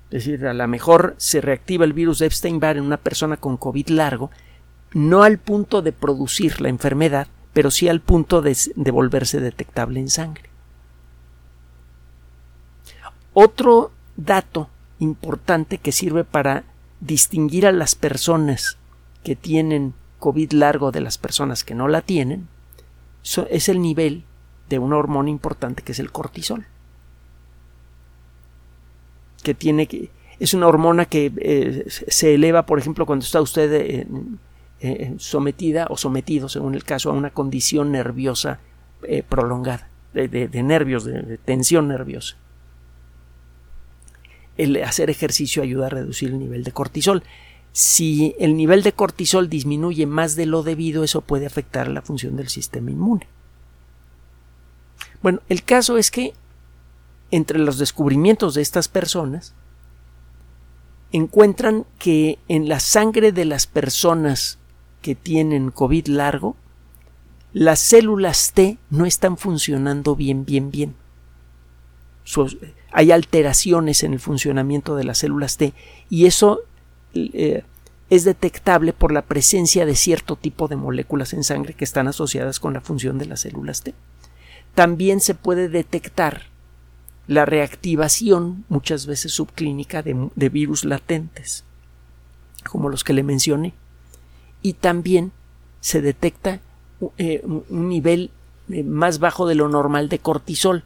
Es 0.10 0.26
decir, 0.26 0.46
a 0.46 0.54
lo 0.54 0.68
mejor 0.68 1.16
se 1.18 1.42
reactiva 1.42 1.86
el 1.86 1.94
virus 1.94 2.20
de 2.20 2.28
Epstein-Barr 2.28 2.78
en 2.78 2.84
una 2.84 2.98
persona 2.98 3.38
con 3.38 3.58
COVID 3.58 3.90
largo, 3.90 4.32
no 4.94 5.24
al 5.24 5.40
punto 5.40 5.82
de 5.82 5.92
producir 5.92 6.62
la 6.62 6.70
enfermedad, 6.70 7.28
pero 7.52 7.72
sí 7.72 7.88
al 7.88 8.00
punto 8.00 8.42
de, 8.42 8.56
de 8.76 8.92
volverse 8.92 9.40
detectable 9.40 10.00
en 10.00 10.10
sangre. 10.10 10.53
Otro 13.34 13.92
dato 14.16 14.70
importante 15.00 15.78
que 15.78 15.92
sirve 15.92 16.24
para 16.24 16.64
distinguir 17.00 17.66
a 17.66 17.72
las 17.72 17.96
personas 17.96 18.78
que 19.24 19.36
tienen 19.36 19.94
COVID 20.20 20.54
largo 20.54 20.92
de 20.92 21.02
las 21.02 21.18
personas 21.18 21.64
que 21.64 21.76
no 21.76 21.88
la 21.88 22.02
tienen 22.02 22.48
es 23.50 23.70
el 23.70 23.82
nivel 23.82 24.24
de 24.70 24.80
una 24.80 24.98
hormona 24.98 25.30
importante 25.30 25.84
que 25.84 25.94
es 25.94 26.00
el 26.00 26.12
cortisol. 26.12 26.66
Que 29.44 29.54
tiene 29.54 29.88
que. 29.88 30.10
Es 30.40 30.54
una 30.54 30.68
hormona 30.68 31.06
que 31.06 31.32
eh, 31.38 31.86
se 31.88 32.34
eleva, 32.34 32.66
por 32.66 32.80
ejemplo, 32.80 33.06
cuando 33.06 33.24
está 33.24 33.42
usted 33.42 33.72
eh, 33.74 34.08
eh, 34.82 35.14
sometida 35.18 35.88
o 35.90 35.98
sometido, 35.98 36.50
según 36.50 36.76
el 36.76 36.84
caso, 36.84 37.10
a 37.10 37.14
una 37.14 37.30
condición 37.30 37.92
nerviosa 37.92 38.60
prolongada, 39.28 39.90
de, 40.14 40.64
nervios, 40.64 41.04
de, 41.04 41.38
tensión 41.38 41.90
nerviosa. 41.90 42.38
El 44.58 44.82
hacer 44.84 45.10
ejercicio 45.10 45.64
ayuda 45.64 45.88
a 45.88 45.90
reducir 45.90 46.30
el 46.30 46.40
nivel 46.40 46.64
de 46.64 46.72
cortisol. 46.72 47.24
Si 47.72 48.36
el 48.40 48.56
nivel 48.56 48.84
de 48.84 48.94
cortisol 48.94 49.50
disminuye 49.50 50.06
más 50.06 50.36
de 50.36 50.46
lo 50.46 50.62
debido, 50.62 51.04
eso 51.04 51.22
puede 51.22 51.46
afectar 51.46 51.88
la 51.88 52.02
función 52.02 52.36
del 52.36 52.50
sistema 52.50 52.92
inmune. 52.92 53.28
Bueno, 55.24 55.40
el 55.50 55.64
caso 55.64 55.98
es 55.98 56.12
que 56.12 56.34
entre 57.32 57.58
los 57.58 57.80
descubrimientos 57.80 58.54
de 58.54 58.62
estas 58.62 58.88
personas 58.88 59.56
encuentran 61.12 61.86
que 61.98 62.38
en 62.48 62.68
la 62.68 62.80
sangre 62.80 63.32
de 63.32 63.46
las 63.46 63.66
personas 63.66 64.60
que 65.02 65.16
tienen 65.16 65.72
COVID 65.72 66.08
largo, 66.08 66.56
las 67.54 67.80
células 67.80 68.52
T 68.54 68.78
no 68.90 69.06
están 69.06 69.38
funcionando 69.38 70.16
bien, 70.16 70.46
bien, 70.46 70.72
bien. 70.72 70.96
Hay 72.94 73.12
alteraciones 73.12 74.04
en 74.04 74.14
el 74.14 74.20
funcionamiento 74.20 74.96
de 74.96 75.04
las 75.04 75.18
células 75.18 75.58
T 75.58 75.74
y 76.10 76.28
eso 76.28 76.62
eh, 77.16 77.64
es 78.10 78.24
detectable 78.24 78.94
por 78.94 79.12
la 79.12 79.24
presencia 79.24 79.88
de 79.88 79.96
cierto 79.96 80.36
tipo 80.36 80.68
de 80.68 80.76
moléculas 80.76 81.34
en 81.34 81.44
sangre 81.44 81.74
que 81.74 81.84
están 81.84 82.08
asociadas 82.08 82.60
con 82.60 82.74
la 82.74 82.82
función 82.82 83.18
de 83.18 83.26
las 83.26 83.42
células 83.42 83.82
T. 83.82 83.96
También 84.76 85.20
se 85.20 85.34
puede 85.34 85.70
detectar 85.70 86.44
la 87.26 87.46
reactivación, 87.46 88.66
muchas 88.70 89.08
veces 89.08 89.32
subclínica, 89.32 90.04
de, 90.04 90.50
virus 90.50 90.86
latentes, 90.86 91.64
como 92.70 92.90
los 92.90 93.04
que 93.04 93.14
le 93.14 93.24
mencioné. 93.24 93.74
Y 94.62 94.74
también 94.74 95.32
se 95.80 96.02
detecta 96.02 96.60
eh, 97.18 97.44
un 97.46 97.90
nivel 97.90 98.30
eh, 98.70 98.84
más 98.84 99.20
bajo 99.20 99.48
de 99.48 99.56
lo 99.56 99.70
normal 99.70 100.10
de 100.10 100.20
cortisol. 100.20 100.84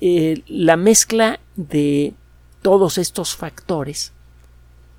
Eh, 0.00 0.42
la 0.46 0.76
mezcla 0.76 1.40
de 1.56 2.14
todos 2.62 2.98
estos 2.98 3.36
factores 3.36 4.12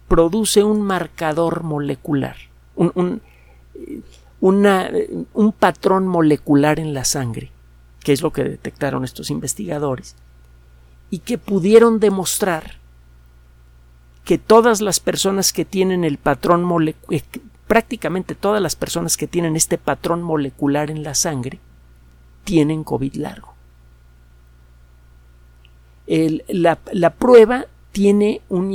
produce 0.08 0.64
un 0.64 0.82
marcador 0.82 1.64
molecular, 1.64 2.38
un, 2.76 3.22
un 4.40 5.52
patrón 5.52 6.08
molecular 6.08 6.80
en 6.80 6.94
la 6.94 7.04
sangre 7.04 7.52
que 8.08 8.14
es 8.14 8.22
lo 8.22 8.32
que 8.32 8.46
detectaron 8.46 9.04
estos 9.04 9.30
investigadores, 9.32 10.16
y 11.10 11.20
que 11.20 11.38
pudieron 11.38 12.00
demostrar 12.00 12.76
que 14.24 14.38
todas 14.38 14.80
las 14.80 15.02
personas 15.02 15.52
que 15.52 15.66
tienen 15.66 16.06
el 16.06 16.18
patrón 16.18 16.64
molecular, 16.64 17.22
eh, 17.22 17.42
prácticamente 17.68 18.34
todas 18.34 18.62
las 18.62 18.78
personas 18.78 19.18
que 19.18 19.28
tienen 19.28 19.58
este 19.58 19.78
patrón 19.78 20.24
molecular 20.24 20.90
en 20.90 21.04
la 21.04 21.16
sangre, 21.16 21.60
tienen 22.46 22.86
COVID 22.86 23.16
largo. 23.16 23.56
La, 26.08 27.14
prueba 27.14 27.66
tiene 27.92 28.42
un, 28.50 28.72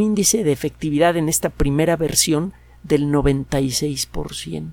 índice 0.00 0.44
de 0.44 0.52
efectividad 0.52 1.16
en 1.16 1.28
esta 1.28 1.50
primera 1.50 1.96
versión 1.96 2.52
del 2.82 3.06
96%. 3.06 4.70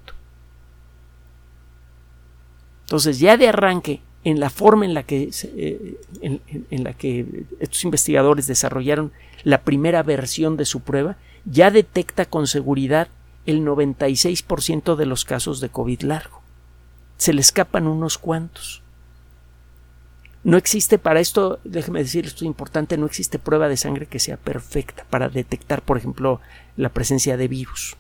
Entonces, 2.86 3.20
ya 3.20 3.36
de 3.36 3.50
arranque, 3.50 4.02
en 4.24 4.39
la 4.39 4.50
forma 4.50 4.86
eh, 4.86 5.98
en, 6.22 6.84
la 6.84 6.93
que 6.93 7.46
estos 7.60 7.84
investigadores 7.84 8.48
desarrollaron 8.48 9.12
la 9.43 9.62
primera 9.62 10.04
versión 10.04 10.58
de 10.58 10.65
su 10.65 10.82
prueba, 10.82 11.17
ya 11.46 11.72
detecta 11.72 12.26
con 12.26 12.48
seguridad 12.48 13.08
el 13.46 13.62
96% 13.62 14.96
de 14.96 15.06
los 15.06 15.24
casos 15.26 15.62
de 15.62 15.70
COVID 15.70 16.02
largo. 16.02 16.41
Se 17.17 17.34
le 17.34 17.41
escapan 17.41 17.88
unos 17.88 18.17
cuantos. 18.17 18.84
No 20.48 20.56
existe 20.56 20.98
para 20.98 21.20
esto, 21.20 21.60
déjeme 21.66 22.00
decir, 22.00 22.26
esto 22.26 22.46
es 22.46 22.48
importante, 22.48 22.98
no 22.98 23.06
existe 23.06 23.38
prueba 23.38 23.68
de 23.68 23.76
sangre 23.76 24.06
que 24.06 24.18
sea 24.18 24.38
perfecta 24.38 25.06
para 25.10 25.28
detectar, 25.28 25.82
por 25.82 25.98
ejemplo, 25.98 26.40
la 26.78 26.88
presencia 26.88 27.36
de 27.36 27.50
virus. 27.50 27.98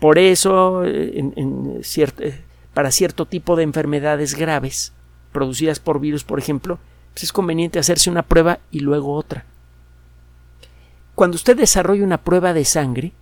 Por 0.00 0.18
eso, 0.18 0.84
en 0.84 1.78
cierto, 1.84 2.24
para 2.74 2.90
cierto 2.90 3.26
tipo 3.26 3.54
de 3.54 3.62
enfermedades 3.62 4.34
graves 4.34 4.92
producidas 5.30 5.78
por 5.78 6.00
virus, 6.00 6.24
por 6.24 6.40
ejemplo, 6.40 6.80
pues 7.12 7.22
es 7.22 7.32
conveniente 7.32 7.78
hacerse 7.78 8.10
una 8.10 8.24
prueba 8.24 8.58
y 8.72 8.80
luego 8.80 9.14
otra. 9.14 9.44
Cuando 11.14 11.36
usted 11.36 11.56
desarrolla 11.56 12.02
una 12.02 12.24
prueba 12.24 12.52
de 12.52 12.64
sangre 12.64 13.12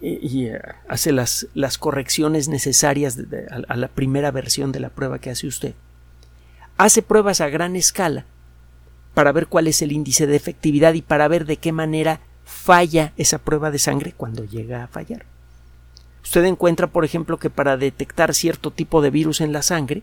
y, 0.00 0.46
eh, 0.46 0.60
hace 0.88 1.12
las, 1.12 1.48
las, 1.54 1.76
correcciones 1.76 2.48
necesarias 2.48 3.18
a 3.68 3.76
la 3.76 3.88
primera 3.88 4.30
versión 4.30 4.70
de 4.70 4.80
la 4.80 4.90
prueba 4.90 5.18
que 5.18 5.30
hace 5.30 5.46
usted, 5.46 5.74
hace 6.76 7.02
pruebas 7.02 7.40
a 7.40 7.48
gran 7.48 7.74
escala 7.74 8.24
para 9.14 9.32
ver 9.32 9.48
cuál 9.48 9.66
es 9.66 9.82
el 9.82 9.90
índice 9.90 10.26
de 10.26 10.36
efectividad 10.36 10.94
y 10.94 11.02
para 11.02 11.26
ver 11.26 11.44
de 11.44 11.56
qué 11.56 11.72
manera 11.72 12.20
falla 12.44 13.12
esa 13.16 13.38
prueba 13.38 13.70
de 13.70 13.78
sangre 13.78 14.14
cuando 14.16 14.44
llega 14.44 14.84
a 14.84 14.88
fallar. 14.88 15.26
Usted 16.22 16.44
encuentra, 16.44 16.86
por 16.86 17.04
ejemplo, 17.04 17.38
que 17.38 17.50
para 17.50 17.76
detectar 17.76 18.34
cierto 18.34 18.70
tipo 18.70 19.02
de 19.02 19.10
virus 19.10 19.40
en 19.40 19.52
la 19.52 19.62
sangre, 19.62 20.02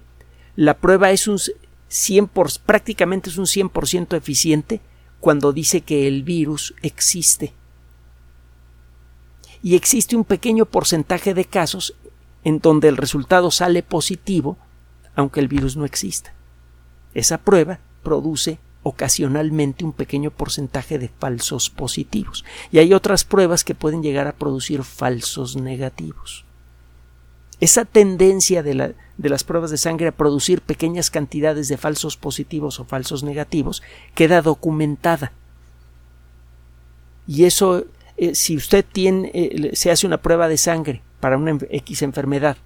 la 0.55 0.75
prueba 0.77 1.11
es 1.11 1.27
un 1.27 1.39
100 1.87 2.29
prácticamente 2.65 3.29
es 3.29 3.37
un 3.37 3.45
100% 3.45 4.17
eficiente 4.17 4.81
cuando 5.19 5.53
dice 5.53 5.81
que 5.81 6.07
el 6.07 6.23
virus 6.23 6.73
existe. 6.81 7.53
Y 9.61 9.75
existe 9.75 10.15
un 10.15 10.25
pequeño 10.25 10.65
porcentaje 10.65 11.33
de 11.33 11.45
casos 11.45 11.95
en 12.43 12.59
donde 12.59 12.87
el 12.87 12.97
resultado 12.97 13.51
sale 13.51 13.83
positivo, 13.83 14.57
aunque 15.15 15.39
el 15.39 15.47
virus 15.47 15.75
no 15.75 15.85
exista. 15.85 16.33
Esa 17.13 17.37
prueba 17.37 17.79
produce 18.03 18.59
ocasionalmente 18.83 19.83
un 19.83 19.93
pequeño 19.93 20.29
porcentaje 20.29 20.99
de 20.99 21.09
falsos 21.09 21.71
positivos. 21.71 22.45
Y 22.71 22.77
hay 22.77 22.93
otras 22.93 23.23
pruebas 23.23 23.63
que 23.63 23.73
pueden 23.73 24.03
llegar 24.03 24.27
a 24.27 24.35
producir 24.35 24.83
falsos 24.83 25.55
negativos. 25.55 26.45
Esa 27.59 27.85
tendencia 27.85 28.61
de, 28.61 28.93
las 29.17 29.43
pruebas 29.43 29.71
de 29.71 29.77
sangre 29.77 30.09
a 30.09 30.11
producir 30.11 30.61
pequeñas 30.61 31.09
cantidades 31.09 31.67
de 31.67 31.77
falsos 31.77 32.15
positivos 32.15 32.79
o 32.79 32.85
falsos 32.85 33.23
negativos 33.23 33.81
queda 34.13 34.43
documentada. 34.43 35.31
Y 37.25 37.45
eso, 37.45 37.85
eh, 38.17 38.35
si 38.35 38.55
usted 38.55 38.85
tiene, 38.89 39.31
eh, 39.33 39.71
se 39.73 39.91
hace 39.91 40.07
una 40.07 40.21
prueba 40.21 40.47
de 40.47 40.57
sangre 40.57 41.01
para 41.19 41.37
una 41.37 41.57
X 41.69 42.01
enfermedad 42.01 42.57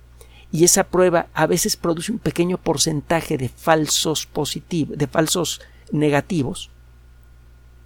y 0.51 0.63
esa 0.63 0.83
prueba 0.83 1.27
a 1.33 1.47
veces 1.47 1.75
produce 1.75 2.11
un 2.11 2.19
pequeño 2.19 2.57
porcentaje 2.57 3.37
de 3.37 3.49
falsos 3.49 4.25
positivos, 4.25 4.97
de 4.97 5.07
falsos 5.07 5.61
negativos, 5.91 6.69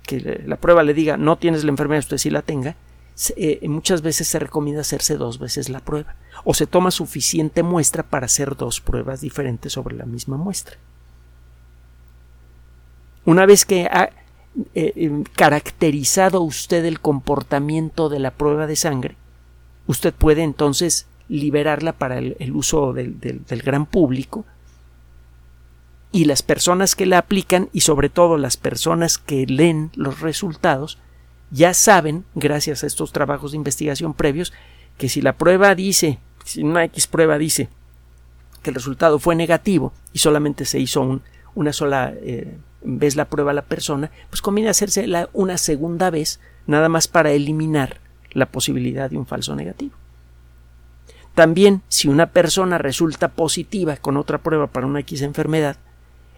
que 0.03 0.43
la 0.45 0.57
prueba 0.57 0.83
le 0.83 0.93
diga 0.93 1.17
no 1.17 1.37
tienes 1.37 1.63
la 1.63 1.71
enfermedad, 1.71 1.99
usted 1.99 2.17
sí 2.17 2.29
la 2.29 2.41
tenga, 2.41 2.75
eh, 3.35 3.59
muchas 3.69 4.01
veces 4.01 4.27
se 4.27 4.39
recomienda 4.39 4.81
hacerse 4.81 5.17
dos 5.17 5.39
veces 5.39 5.69
la 5.69 5.79
prueba 5.79 6.15
o 6.43 6.53
se 6.53 6.65
toma 6.65 6.89
suficiente 6.89 7.61
muestra 7.61 8.03
para 8.03 8.25
hacer 8.25 8.55
dos 8.55 8.81
pruebas 8.81 9.21
diferentes 9.21 9.71
sobre 9.71 9.95
la 9.95 10.05
misma 10.05 10.35
muestra. 10.35 10.77
Una 13.25 13.45
vez 13.45 13.65
que 13.65 13.87
eh, 14.75 14.93
em, 14.95 15.23
caracterizado 15.23 16.41
usted 16.41 16.85
el 16.85 16.99
comportamiento 16.99 18.09
de 18.09 18.19
la 18.19 18.31
prueba 18.31 18.67
de 18.67 18.75
sangre, 18.75 19.15
usted 19.87 20.13
puede 20.13 20.43
entonces 20.43 21.07
liberarla 21.29 21.93
para 21.93 22.19
el, 22.19 22.51
uso 22.53 22.93
del 22.93 23.61
gran 23.63 23.85
público 23.85 24.45
y 26.13 26.25
las 26.25 26.43
personas 26.43 26.95
que 26.95 27.07
la 27.07 27.17
aplican 27.17 27.69
y 27.73 27.81
sobre 27.81 28.07
todo 28.07 28.37
las 28.37 28.55
personas 28.55 29.17
que 29.17 29.47
leen 29.47 29.89
los 29.95 30.21
resultados 30.21 30.99
ya 31.49 31.73
saben, 31.73 32.23
gracias 32.35 32.83
a 32.83 32.87
estos 32.87 33.11
trabajos 33.11 33.51
de 33.51 33.57
investigación 33.57 34.13
previos, 34.13 34.53
que 34.97 35.09
si 35.09 35.21
la 35.21 35.37
prueba 35.37 35.75
dice, 35.75 36.19
si 36.45 36.63
una 36.63 36.83
X 36.85 37.07
prueba 37.07 37.37
dice 37.37 37.69
que 38.61 38.69
el 38.69 38.75
resultado 38.75 39.19
fue 39.19 39.35
negativo 39.35 39.91
y 40.13 40.19
solamente 40.19 40.65
se 40.65 40.79
hizo 40.79 41.21
una 41.55 41.73
sola 41.73 42.13
eh, 42.21 42.57
vez 42.83 43.15
la 43.15 43.25
prueba 43.25 43.51
a 43.51 43.55
la 43.55 43.65
persona, 43.65 44.11
pues 44.29 44.41
conviene 44.41 44.69
hacerse 44.69 45.07
una 45.33 45.57
segunda 45.57 46.09
vez 46.09 46.39
nada 46.67 46.89
más 46.89 47.07
para 47.07 47.31
eliminar 47.31 47.99
la 48.31 48.47
posibilidad 48.47 49.09
de 49.09 49.17
un 49.17 49.25
falso 49.25 49.55
negativo. 49.55 49.95
También, 51.35 51.81
si 51.87 52.07
una 52.07 52.27
persona 52.27 52.77
resulta 52.77 53.29
positiva 53.29 53.97
con 53.97 54.17
otra 54.17 54.37
prueba 54.37 54.67
para 54.67 54.85
una 54.85 54.99
X 54.99 55.21
enfermedad, 55.21 55.77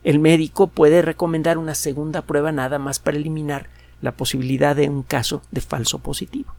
el 0.03 0.19
médico 0.19 0.67
puede 0.67 1.01
recomendar 1.01 1.57
una 1.57 1.75
segunda 1.75 2.21
prueba 2.21 2.51
nada 2.51 2.79
más 2.79 2.99
para 2.99 3.17
eliminar 3.17 3.67
la 4.01 4.13
posibilidad 4.13 4.75
de 4.75 4.87
un 4.87 5.03
caso 5.03 5.41
de 5.51 5.61
falso 5.61 5.99
positivo. 5.99 6.53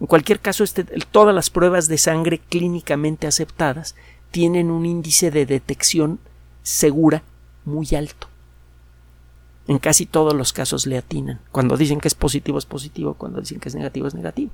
En 0.00 0.06
cualquier 0.06 0.40
caso, 0.40 0.62
este, 0.62 0.84
todas 1.10 1.34
las 1.34 1.50
pruebas 1.50 1.88
de 1.88 1.98
sangre 1.98 2.38
clínicamente 2.38 3.26
aceptadas 3.26 3.96
tienen 4.30 4.70
un 4.70 4.86
índice 4.86 5.30
de 5.30 5.46
detección 5.46 6.20
segura 6.62 7.22
muy 7.64 7.88
alto. 7.94 8.28
En 9.68 9.78
casi 9.78 10.06
todos 10.06 10.34
los 10.34 10.52
casos 10.52 10.86
le 10.86 10.98
atinan. 10.98 11.40
Cuando 11.52 11.76
dicen 11.76 12.00
que 12.00 12.08
es 12.08 12.14
positivo 12.14 12.58
es 12.58 12.66
positivo, 12.66 13.14
cuando 13.14 13.40
dicen 13.40 13.60
que 13.60 13.68
es 13.68 13.74
negativo 13.74 14.08
es 14.08 14.14
negativo. 14.14 14.50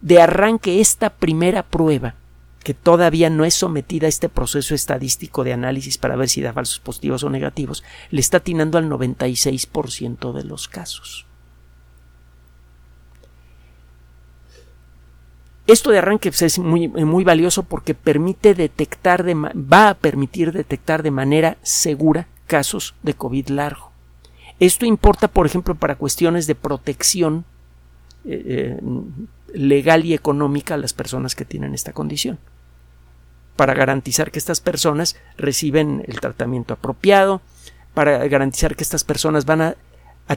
De 0.00 0.22
arranque 0.22 0.80
esta 0.80 1.10
primera 1.10 1.64
prueba 1.64 2.14
que 2.62 2.74
todavía 2.74 3.30
no 3.30 3.44
es 3.44 3.54
sometida 3.54 4.06
a 4.06 4.08
este 4.08 4.28
proceso 4.28 4.74
estadístico 4.74 5.44
de 5.44 5.52
análisis 5.52 5.98
para 5.98 6.16
ver 6.16 6.28
si 6.28 6.40
da 6.40 6.52
falsos 6.52 6.80
positivos 6.80 7.22
o 7.22 7.30
negativos, 7.30 7.84
le 8.10 8.20
está 8.20 8.38
atinando 8.38 8.78
al 8.78 8.88
96% 8.88 10.32
de 10.32 10.44
los 10.44 10.66
casos. 10.66 11.26
Esto 15.68 15.90
de 15.90 15.98
arranque 15.98 16.30
pues, 16.30 16.42
es 16.42 16.58
muy, 16.58 16.88
muy, 16.88 17.24
valioso 17.24 17.64
porque 17.64 17.94
permite 17.94 18.54
detectar 18.54 19.22
de, 19.22 19.34
va 19.34 19.90
a 19.90 19.94
permitir 19.94 20.52
detectar 20.52 21.02
de 21.02 21.10
manera 21.10 21.58
segura 21.62 22.28
casos 22.46 22.94
de 23.02 23.14
COVID 23.14 23.48
largo. 23.48 23.95
Esto 24.58 24.86
importa, 24.86 25.28
por 25.28 25.46
ejemplo, 25.46 25.74
para 25.74 25.96
cuestiones 25.96 26.46
de 26.46 26.54
protección 26.54 27.44
eh, 28.24 28.78
eh, 28.78 28.80
legal 29.52 30.04
y 30.04 30.14
económica 30.14 30.74
a 30.74 30.78
las 30.78 30.92
personas 30.92 31.34
que 31.34 31.44
tienen 31.44 31.74
esta 31.74 31.92
condición 31.92 32.38
para 33.54 33.72
garantizar 33.72 34.30
que 34.30 34.38
estas 34.38 34.60
personas 34.60 35.16
reciben 35.38 36.04
el 36.06 36.20
tratamiento 36.20 36.74
apropiado, 36.74 37.40
para 37.94 38.26
garantizar 38.28 38.76
que 38.76 38.82
estas 38.82 39.02
personas 39.02 39.46
van 39.46 39.62
a 39.62 39.76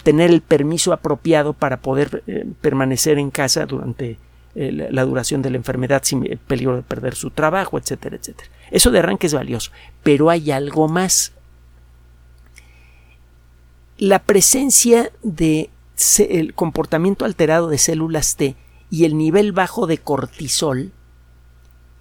tener 0.03 0.29
el 0.29 0.41
permiso 0.41 0.93
apropiado 0.93 1.51
para 1.51 1.82
poder 1.82 2.23
eh, 2.27 2.45
permanecer 2.62 3.17
en 3.19 3.29
casa 3.29 3.65
durante 3.65 4.17
la 4.55 5.05
duración 5.05 5.41
de 5.41 5.51
la 5.51 5.58
enfermedad 5.58 6.01
sin 6.03 6.23
peligro 6.47 6.75
de 6.75 6.82
perder 6.82 7.15
su 7.15 7.29
trabajo, 7.29 7.77
etcétera, 7.77 8.17
etcétera. 8.17 8.49
Eso 8.71 8.91
de 8.91 8.99
arranque 8.99 9.27
es 9.27 9.34
valioso, 9.34 9.71
pero 10.03 10.29
hay 10.29 10.51
algo 10.51 10.88
más. 10.88 11.34
La 13.99 14.19
presencia 14.19 15.12
de 15.23 15.69
el 16.19 16.53
comportamiento 16.53 17.25
alterado 17.25 17.67
de 17.67 17.77
células 17.77 18.38
T 18.38 18.55
y 18.89 19.03
el 19.03 19.17
nivel 19.17 19.51
bajo 19.51 19.88
de 19.88 19.97
cortisol 19.97 20.93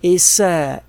es, 0.00 0.38
ah, 0.38 0.84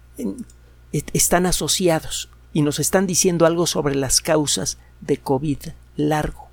están 0.91 1.47
asociados 1.47 2.29
y 2.53 2.61
nos 2.61 2.77
están 2.79 3.07
diciendo 3.07 3.47
algo 3.47 3.65
sobre 3.65 3.95
las 3.95 4.21
causas 4.21 4.77
de 5.01 5.17
COVID 5.17 5.57
largo. 5.95 6.47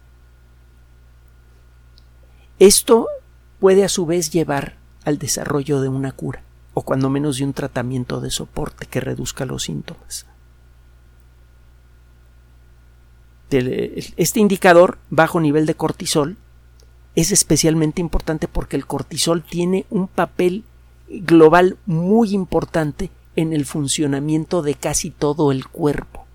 Esto 2.59 3.09
puede 3.61 3.85
a 3.85 3.91
su 3.91 4.07
vez 4.07 4.31
llevar 4.31 4.79
al 5.05 5.19
desarrollo 5.19 5.83
de 5.83 5.89
una 5.89 6.13
cura, 6.13 6.43
o 6.73 6.81
cuando 6.81 7.11
menos 7.11 7.37
de 7.37 7.45
un 7.45 7.53
tratamiento 7.53 8.23
de 8.23 8.31
soporte 8.31 8.87
que 8.87 9.01
reduzca 9.01 9.45
los 9.45 9.65
síntomas. 9.65 10.25
Este 13.51 14.41
indicador, 14.41 14.99
bajo 15.11 15.41
nivel 15.41 15.67
de 15.67 15.75
cortisol, 15.75 16.37
es 17.15 17.33
especialmente 17.33 18.01
importante 18.01 18.49
porque 18.49 18.77
el 18.77 18.87
cortisol 18.87 19.43
tiene 19.43 19.87
un 19.91 20.09
papel 20.09 20.65
global 21.09 21.77
muy 21.87 22.35
importante 22.35 23.11
en 23.37 23.53
el 23.53 23.65
funcionamiento 23.65 24.63
de 24.63 24.75
casi 24.75 25.11
todo 25.11 25.53
el 25.53 25.67
cuerpo. 25.67 26.27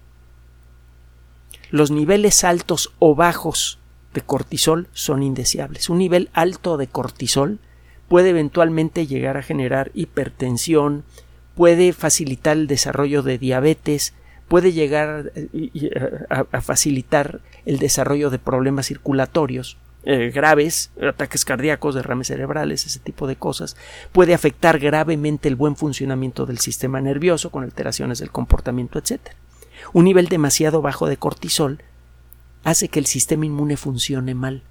Los 1.69 1.91
niveles 1.91 2.43
altos 2.43 2.91
o 2.99 3.15
bajos 3.15 3.79
de 4.13 4.21
cortisol 4.21 4.87
son 4.93 5.23
indeseables. 5.23 5.89
Un 5.89 5.99
nivel 5.99 6.29
alto 6.33 6.77
de 6.77 6.87
cortisol 6.87 7.59
puede 8.07 8.29
eventualmente 8.29 9.07
llegar 9.07 9.37
a 9.37 9.43
generar 9.43 9.91
hipertensión, 9.93 11.03
puede 11.55 11.93
facilitar 11.93 12.57
el 12.57 12.67
desarrollo 12.67 13.23
de 13.23 13.37
diabetes, 13.37 14.13
puede 14.51 14.73
llegar 14.73 15.31
eh, 15.33 16.25
a, 16.29 16.59
facilitar 16.59 17.39
el 17.65 17.79
desarrollo 17.79 18.29
de 18.29 18.37
problemas 18.37 18.87
circulatorios 18.87 19.77
eh, 20.03 20.29
graves, 20.35 20.91
ataques 21.01 21.45
cardíacos, 21.45 21.95
derrames 21.95 22.27
cerebrales, 22.27 22.85
ese 22.85 22.99
tipo 22.99 23.27
de 23.27 23.37
cosas, 23.37 23.77
puede 24.11 24.33
afectar 24.33 24.77
gravemente 24.77 25.47
el 25.47 25.55
buen 25.55 25.77
funcionamiento 25.77 26.45
del 26.45 26.59
sistema 26.59 26.99
nervioso 26.99 27.49
con 27.49 27.63
alteraciones 27.63 28.19
del 28.19 28.29
comportamiento, 28.29 28.99
etc. 28.99 29.21
Un 29.93 30.03
nivel 30.03 30.27
demasiado 30.27 30.81
bajo 30.81 31.07
de 31.07 31.15
cortisol 31.15 31.81
hace 32.65 32.89
que 32.89 32.99
el 32.99 33.05
sistema 33.05 33.45
inmune 33.45 33.77
funcione 33.77 34.35
mal. 34.35 34.63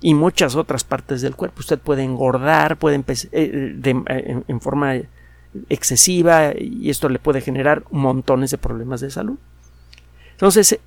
Y 0.00 0.14
muchas 0.14 0.56
otras 0.56 0.84
partes 0.84 1.20
del 1.20 1.36
cuerpo. 1.36 1.60
Usted 1.60 1.78
puede 1.78 2.02
engordar, 2.02 2.78
puede 2.78 2.96
eh, 2.96 3.78
eh, 3.84 4.42
en 4.48 4.60
forma 4.62 4.94
excesiva 5.68 6.52
y 6.56 6.90
esto 6.90 7.08
le 7.08 7.18
puede 7.18 7.40
generar 7.40 7.84
montones 7.90 8.50
de 8.50 8.58
problemas 8.58 9.00
de 9.00 9.10
salud. 9.10 9.38
Entonces, 10.32 10.78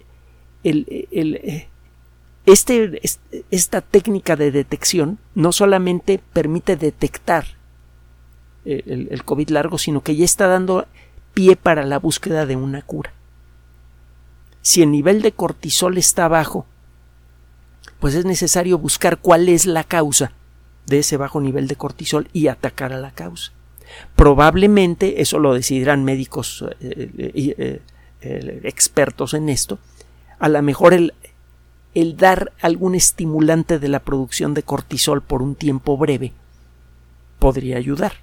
este, 2.45 3.02
esta 3.52 3.82
técnica 3.82 4.36
de 4.36 4.52
detección 4.52 5.19
no 5.36 5.52
solamente 5.52 6.19
permite 6.34 6.76
detectar 6.76 7.45
el, 8.65 9.08
el 9.12 9.23
COVID 9.26 9.49
largo, 9.49 9.78
sino 9.78 10.02
que 10.02 10.15
ya 10.15 10.26
está 10.26 10.47
dando 10.47 10.88
pie 11.34 11.56
para 11.56 11.84
la 11.86 11.99
búsqueda 11.99 12.45
de 12.45 12.56
una 12.56 12.82
cura 12.82 13.13
si 14.63 14.82
el 14.82 14.91
nivel 14.91 15.21
de 15.21 15.34
cortisol 15.34 15.97
está 15.97 16.28
bajo, 16.30 16.65
pues 17.99 18.15
es 18.15 18.26
necesario 18.26 18.80
buscar 18.80 19.19
cuál 19.19 19.49
es 19.49 19.65
la 19.65 19.84
causa 19.84 20.32
de 20.88 20.99
ese 20.99 21.17
bajo 21.17 21.41
nivel 21.41 21.67
de 21.67 21.76
cortisol 21.76 22.30
y 22.34 22.47
atacar 22.47 22.93
a 22.93 22.99
la 22.99 23.12
causa. 23.12 23.52
Probablemente, 24.15 25.21
eso 25.21 25.39
lo 25.39 25.53
decidirán 25.53 26.03
médicos 26.03 26.65
eh, 26.79 27.10
eh, 27.17 27.82
eh, 28.21 28.62
expertos 28.63 29.34
en 29.34 29.49
esto, 29.49 29.79
a 30.39 30.49
lo 30.49 30.62
mejor 30.62 30.93
el, 30.93 31.13
el 31.93 32.17
dar 32.17 32.51
algún 32.62 32.95
estimulante 32.95 33.79
de 33.79 33.88
la 33.88 33.99
producción 33.99 34.53
de 34.53 34.63
cortisol 34.63 35.21
por 35.21 35.41
un 35.41 35.56
tiempo 35.56 35.97
breve 35.97 36.34
podría 37.39 37.77
ayudar. 37.77 38.13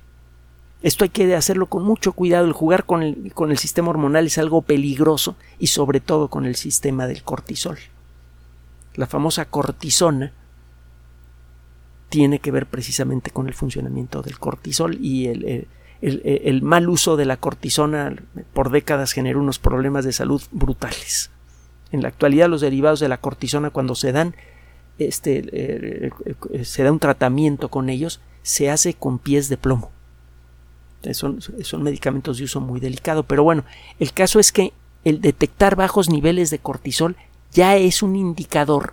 Esto 0.83 1.05
hay 1.05 1.11
que 1.11 1.35
hacerlo 1.35 1.67
con 1.67 1.83
mucho 1.83 2.13
cuidado. 2.13 2.47
El 2.47 2.53
jugar 2.53 2.85
con 2.87 3.03
el, 3.03 3.33
con 3.35 3.51
el 3.51 3.59
sistema 3.59 3.91
hormonal 3.91 4.27
es 4.27 4.39
algo 4.39 4.63
peligroso 4.63 5.37
y 5.59 5.67
sobre 5.67 6.01
todo 6.01 6.29
con 6.29 6.47
el 6.47 6.57
sistema 6.57 7.07
del 7.07 7.23
cortisol. 7.23 7.79
La 8.95 9.07
famosa 9.07 9.45
cortisona 9.45 10.33
tiene 12.11 12.39
que 12.41 12.51
ver 12.51 12.67
precisamente 12.67 13.31
con 13.31 13.49
el 13.49 13.55
funcionamiento 13.55 14.21
del 14.21 14.39
cortisol 14.39 14.99
y 15.01 15.29
el, 15.29 15.67
el, 16.03 16.63
mal 16.63 16.89
uso 16.89 17.17
de 17.17 17.25
la 17.25 17.39
cortisona 17.39 18.15
por 18.53 18.71
décadas 18.71 19.13
generó 19.13 19.41
unos 19.41 19.59
problemas 19.59 20.05
de 20.05 20.13
salud 20.13 20.43
brutales. 20.51 21.31
En 21.93 22.03
la 22.03 22.09
actualidad 22.09 22.49
los 22.49 22.61
derivados 22.61 23.01
de 23.01 23.09
la 23.09 23.19
cortisona 23.19 23.71
cuando 23.71 23.95
se 23.95 24.13
dan 24.13 24.35
este, 24.99 25.45
eh, 25.53 26.11
eh, 26.53 26.65
se 26.65 26.83
da 26.83 26.93
un 26.93 26.99
tratamiento 26.99 27.71
con 27.71 27.89
ellos 27.89 28.21
se 28.43 28.69
hace 28.71 28.93
con 28.93 29.19
pies 29.19 29.49
de 29.49 29.57
plomo 29.57 29.91
son 31.13 31.83
medicamentos 31.83 32.39
de 32.39 32.45
uso 32.45 32.61
muy 32.61 32.81
delicado, 32.81 33.23
pero 33.23 33.43
bueno, 33.43 33.65
el 33.99 34.13
caso 34.13 34.39
es 34.39 34.53
que 34.53 34.73
el 35.05 35.21
detectar 35.21 35.77
bajos 35.77 36.11
niveles 36.11 36.51
de 36.51 36.59
cortisol 36.59 37.17
ya 37.53 37.77
es 37.77 38.03
un 38.03 38.17
indicador 38.17 38.93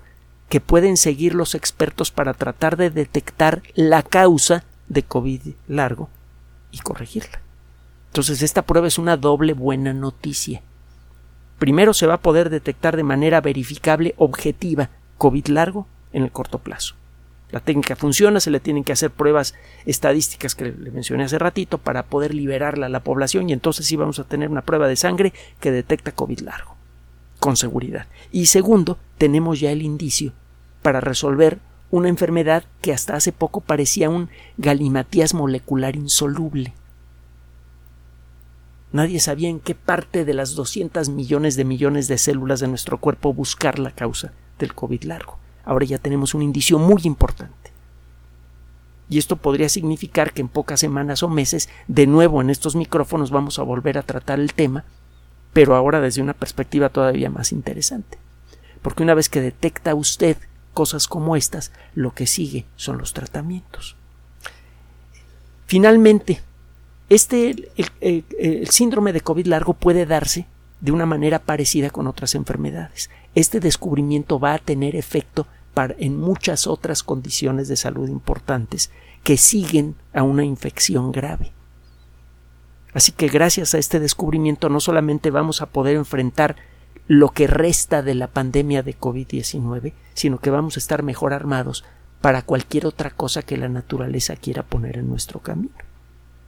que 0.49 0.61
pueden 0.61 0.97
seguir 0.97 1.35
los 1.35 1.55
expertos 1.55 2.11
para 2.11 2.33
tratar 2.33 2.77
de 2.77 2.89
detectar 2.89 3.61
la 3.75 4.03
causa 4.03 4.63
de 4.87 5.03
COVID 5.03 5.41
largo 5.67 6.09
y 6.71 6.79
corregirla. 6.79 7.41
Entonces 8.07 8.41
esta 8.41 8.61
prueba 8.61 8.87
es 8.87 8.97
una 8.97 9.17
doble 9.17 9.53
buena 9.53 9.93
noticia. 9.93 10.61
Primero 11.59 11.93
se 11.93 12.07
va 12.07 12.15
a 12.15 12.21
poder 12.21 12.49
detectar 12.49 12.95
de 12.95 13.03
manera 13.03 13.41
verificable, 13.41 14.13
objetiva, 14.17 14.89
COVID 15.17 15.47
largo 15.47 15.87
en 16.13 16.23
el 16.23 16.31
corto 16.31 16.59
plazo. 16.59 16.95
La 17.51 17.59
técnica 17.61 17.95
funciona, 17.95 18.39
se 18.39 18.51
le 18.51 18.59
tienen 18.59 18.83
que 18.83 18.91
hacer 18.91 19.09
pruebas 19.09 19.55
estadísticas 19.85 20.53
que 20.53 20.65
le 20.65 20.91
mencioné 20.91 21.23
hace 21.23 21.39
ratito 21.39 21.77
para 21.77 22.03
poder 22.03 22.33
liberarla 22.33 22.87
a 22.87 22.89
la 22.89 23.03
población 23.03 23.49
y 23.49 23.53
entonces 23.53 23.85
sí 23.85 23.95
vamos 23.95 24.19
a 24.19 24.25
tener 24.25 24.49
una 24.49 24.63
prueba 24.63 24.87
de 24.87 24.97
sangre 24.97 25.33
que 25.61 25.71
detecta 25.71 26.11
COVID 26.11 26.39
largo, 26.41 26.75
con 27.39 27.57
seguridad. 27.57 28.07
Y 28.31 28.47
segundo, 28.47 28.97
tenemos 29.17 29.59
ya 29.59 29.71
el 29.71 29.81
indicio 29.81 30.33
para 30.81 31.01
resolver 31.01 31.59
una 31.89 32.09
enfermedad 32.09 32.65
que 32.81 32.93
hasta 32.93 33.15
hace 33.15 33.31
poco 33.31 33.61
parecía 33.61 34.09
un 34.09 34.29
galimatías 34.57 35.33
molecular 35.33 35.95
insoluble. 35.95 36.73
Nadie 38.91 39.19
sabía 39.19 39.49
en 39.49 39.59
qué 39.59 39.75
parte 39.75 40.25
de 40.25 40.33
las 40.33 40.55
200 40.55 41.09
millones 41.09 41.55
de 41.55 41.65
millones 41.65 42.07
de 42.07 42.17
células 42.17 42.59
de 42.59 42.67
nuestro 42.67 42.99
cuerpo 42.99 43.33
buscar 43.33 43.79
la 43.79 43.91
causa 43.91 44.33
del 44.59 44.73
COVID 44.73 45.03
largo. 45.03 45.37
Ahora 45.65 45.85
ya 45.85 45.97
tenemos 45.97 46.33
un 46.33 46.41
indicio 46.41 46.79
muy 46.79 47.01
importante. 47.03 47.71
Y 49.09 49.17
esto 49.17 49.37
podría 49.37 49.69
significar 49.69 50.33
que 50.33 50.41
en 50.41 50.47
pocas 50.47 50.79
semanas 50.79 51.23
o 51.23 51.29
meses, 51.29 51.69
de 51.87 52.07
nuevo 52.07 52.41
en 52.41 52.49
estos 52.49 52.75
micrófonos 52.75 53.31
vamos 53.31 53.59
a 53.59 53.63
volver 53.63 53.97
a 53.97 54.03
tratar 54.03 54.39
el 54.39 54.53
tema, 54.53 54.83
pero 55.53 55.75
ahora 55.75 56.01
desde 56.01 56.21
una 56.21 56.33
perspectiva 56.33 56.89
todavía 56.89 57.29
más 57.29 57.51
interesante. 57.51 58.17
Porque 58.81 59.03
una 59.03 59.13
vez 59.13 59.29
que 59.29 59.41
detecta 59.41 59.95
usted 59.95 60.37
cosas 60.73 61.07
como 61.07 61.35
estas, 61.35 61.71
lo 61.95 62.13
que 62.13 62.27
sigue 62.27 62.65
son 62.75 62.99
los 62.99 63.13
tratamientos. 63.13 63.95
Finalmente, 65.65 66.41
este, 67.09 67.69
el, 67.99 68.67
síndrome 68.69 69.13
de 69.13 69.21
COVID 69.21 69.47
largo 69.47 69.73
puede 69.73 70.05
darse 70.05 70.45
de 70.81 70.91
una 70.91 71.05
manera 71.05 71.39
parecida 71.39 71.89
con 71.89 72.07
otras 72.07 72.35
enfermedades. 72.35 73.09
Este 73.33 73.59
descubrimiento 73.59 74.39
va 74.39 74.53
a 74.53 74.59
tener 74.59 74.95
efecto 74.95 75.47
en 75.99 76.19
muchas 76.19 76.65
otras 76.65 77.03
condiciones 77.03 77.67
de 77.67 77.75
salud 77.75 78.09
importantes 78.09 78.89
que 79.23 79.37
siguen 79.37 79.95
a 80.13 80.23
una 80.23 80.43
infección 80.43 81.11
grave. 81.11 81.51
Así 82.97 83.11
que 83.11 83.27
gracias 83.27 83.75
a 83.75 83.77
este 83.77 83.99
descubrimiento 83.99 84.69
no 84.69 84.79
solamente 84.79 85.29
vamos 85.29 85.61
a 85.61 85.67
poder 85.67 85.95
enfrentar 85.97 86.55
lo 87.05 87.29
que 87.29 87.45
resta 87.45 88.01
de 88.01 88.15
la 88.15 88.25
pandemia 88.25 88.81
de 88.81 88.97
COVID-19, 88.97 89.93
sino 90.15 90.39
que 90.39 90.49
vamos 90.49 90.77
a 90.77 90.79
estar 90.79 91.03
mejor 91.03 91.31
armados 91.31 91.83
para 92.21 92.41
cualquier 92.41 92.87
otra 92.87 93.11
cosa 93.11 93.43
que 93.43 93.55
la 93.55 93.69
naturaleza 93.69 94.35
quiera 94.35 94.63
poner 94.63 94.97
en 94.97 95.09
nuestro 95.09 95.41
camino. 95.41 95.75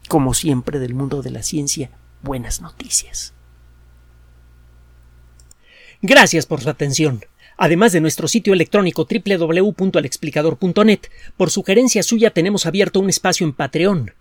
Como 0.08 0.34
siempre 0.34 0.80
del 0.80 0.96
mundo 0.96 1.22
de 1.22 1.30
la 1.30 1.44
ciencia, 1.44 1.92
buenas 2.24 2.62
noticias. 2.62 3.36
Gracias 6.02 6.48
por 6.48 6.62
su 6.62 6.70
atención. 6.72 7.24
Además 7.58 7.92
de 7.92 8.02
nuestro 8.02 8.28
sitio 8.28 8.54
electrónico 8.54 9.06
www.alexplicador.net, 9.08 11.02
por 11.38 11.52
sugerencia 11.52 12.02
suya 12.02 12.32
tenemos 12.32 12.66
abierto 12.66 13.00
un 13.00 13.10
espacio 13.10 13.46
en 13.46 13.54
Patreon, 13.54 14.14